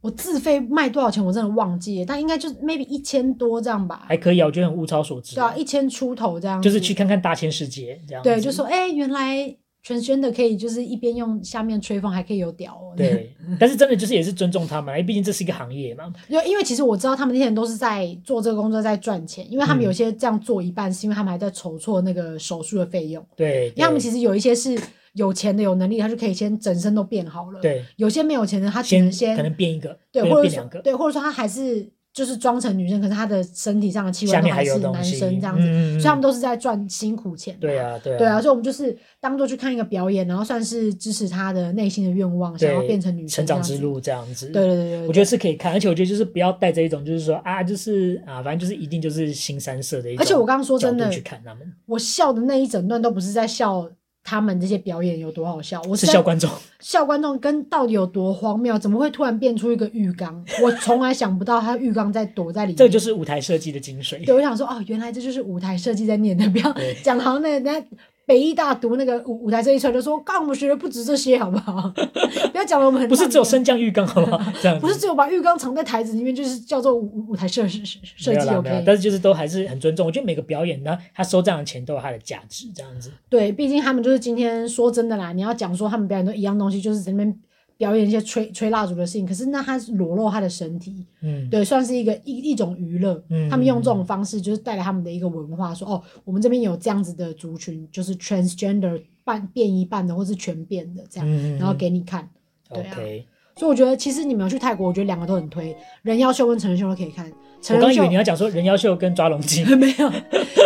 [0.00, 4.04] 我自费卖多少钱，我真的忘记了，但应该就是 maybe 一千多这样吧。
[4.08, 5.34] 还可以啊，我觉得很物超所值。
[5.34, 6.60] 对啊，一千出头这样。
[6.62, 8.22] 就是去看看大千世界这样。
[8.22, 12.94] 对，就说哎、欸，原来全宣的可以，就是一边用下面吹风，还可以有屌哦。
[12.96, 16.10] 对，但是真的就是也是尊重他们，因为毕竟这是一个行业嘛。
[16.28, 23.22] 因为因为其实我知道他们那些人都是在做这个工作在赚钱，因为他们有些这样做一半，是因为他们还在筹措那个手术的费用。
[23.36, 24.80] 对，因为他们其实有一些是。
[25.14, 27.60] 有钱的有能力，他就可以先整身都变好了。
[27.60, 37.56] 对，有些没有钱的，他只能先，先可能变一个，对，或者两个，对，或者说他还是就是装成女生，可是他的身体上的器官都还是男生这样子，嗯、所以他们都是在赚辛苦钱。
[37.60, 44.46] 对啊，对啊，对啊，所以我们就是当做去看一个表演，然后算是支持他的内心的愿望，想要变成女生成长之路这样子。
[44.50, 50.24] 对对对对，我觉得是可以看，而且我觉得就是不要带着一种就是说啊，就是啊，反正就是一定就是新三色的一种。
[50.24, 53.88] 而且我刚刚说真的去看他们，我笑的那一整段都不是在笑。
[54.22, 55.80] 他们这些表演有多好笑？
[55.88, 58.78] 我是笑观众，笑观众跟到底有多荒谬？
[58.78, 60.44] 怎么会突然变出一个浴缸？
[60.62, 62.76] 我从来想不到他浴缸在躲在里面。
[62.76, 64.24] 这就是舞台设计的精髓。
[64.24, 66.48] 对，我想说哦，原来这就是舞台设计在念的。
[66.50, 67.82] 不要讲好像那人家。
[68.30, 71.92] 北艺大读那个舞舞台这一串，就说刚我们学的不止这些，好不好？
[72.52, 74.40] 不要讲了，我们很 不是只有升降浴缸，好不好？
[74.62, 78.84] 这样不是只有把浴缸藏在台子里面，就是叫做舞舞台设设设计 OK。
[78.86, 83.10] 但是就是都还是很尊重，我觉得每个表演呢，他收这样的钱都有它的价值，这样子。
[83.28, 87.36] 对，毕竟他们就是今天说真的啦，你要讲说他们表演都一样东西，就是在那边。
[87.80, 93.24] 表演一些吹吹蜡烛的事情，可是那他是裸露他的身体，嗯，对，算是一个一一种娱乐。
[93.30, 102.28] 嗯，他们用这种方式就是带来他们的一个文化，说哦，我们这边有这样子的族群，就是 transgender 半变一半的，或是全变的这样，嗯、然后给你看，
[102.68, 102.94] 对啊。
[102.98, 103.24] Okay.
[103.56, 107.32] 所以我觉得其实你们要去泰国，我觉得两个都很推，人妖秀跟成人秀都可以看。
[107.70, 110.10] 我刚以为你要讲说人妖秀跟抓龙筋， 没有，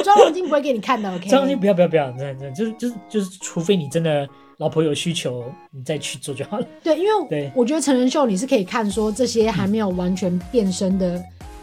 [0.02, 1.08] 抓龙筋不会给你看的。
[1.14, 4.28] OK，抓龙筋不要不要不要，真的真的就是就是就是，除非你真的。
[4.58, 6.66] 老婆有需求，你再去做就好了。
[6.82, 11.22] 对，因为 对我觉得成人秀你是可以看说这些还没有完全变身的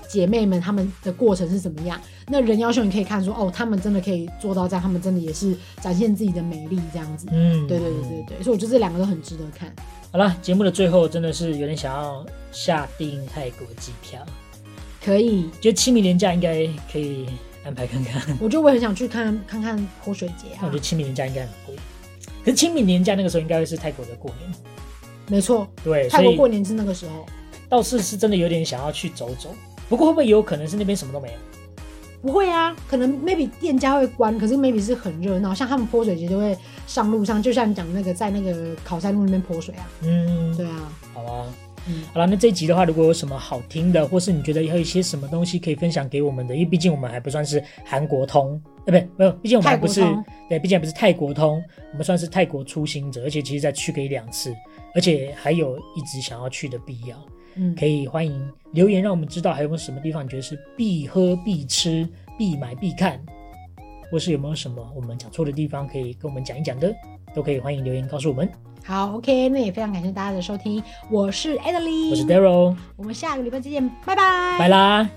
[0.09, 1.99] 姐妹们，她们的过程是怎么样。
[2.27, 7.27] 那人妖秀你可以看说哦，她们真的可以做到这样，她们真的也是展现自己的美丽这样子。
[7.31, 9.73] 嗯，对对对对对，所以我觉得这两个都很值得看。
[10.11, 14.19] 好了，节目的最后真的是有点想要下定泰国机票，
[15.01, 17.25] 可以，觉得清明年假应该可以
[17.63, 18.37] 安排看看。
[18.41, 20.63] 我觉得我很想去看看看泼水节啊。
[20.63, 21.75] 我觉得清明年假应该很贵。
[22.43, 24.51] 可是清明年假那个时候应该会是泰国的过年，
[25.27, 27.25] 没错，对，泰国过年是那个时候，
[27.69, 29.53] 倒是是真的有点想要去走走。
[29.87, 31.33] 不过会不会也有可能是那边什么都没有？
[32.21, 39.89] 不会啊，可能 maybe 店家会关，可是 maybe 是很热闹，像他们泼水节就会上路上，就像你讲那个在那个考山路那边泼水啊。
[40.03, 41.45] 嗯，对啊，好啊。
[41.87, 50.01] 嗯，好了，那这一集的话，如果有什么好听的，或是你觉得还有一些什么东西可以分享给我们的，因为毕竟我们还不算是韩国通，呃，不，没有，毕竟我们还不是，
[50.47, 54.55] 对，毕竟还不是泰国通，我们算是泰国出行者，而且其实再去个一两次，
[54.93, 57.17] 而且还有一直想要去的必要。
[57.55, 62.07] 嗯，可以欢迎留言让我们知道还有没有什么地方你觉得是必喝、必吃、
[62.37, 63.21] 必买、必看，
[64.09, 66.95] 或是有没有什么我们讲错的地方可以跟我们讲一讲的，
[67.33, 68.49] 都可以欢迎留言告诉我们。
[68.83, 75.09] 好，OK，那也非常感谢大家的收听，我是 Adeline，我是 Daryl，我们下个礼拜再见，拜拜，拜啦。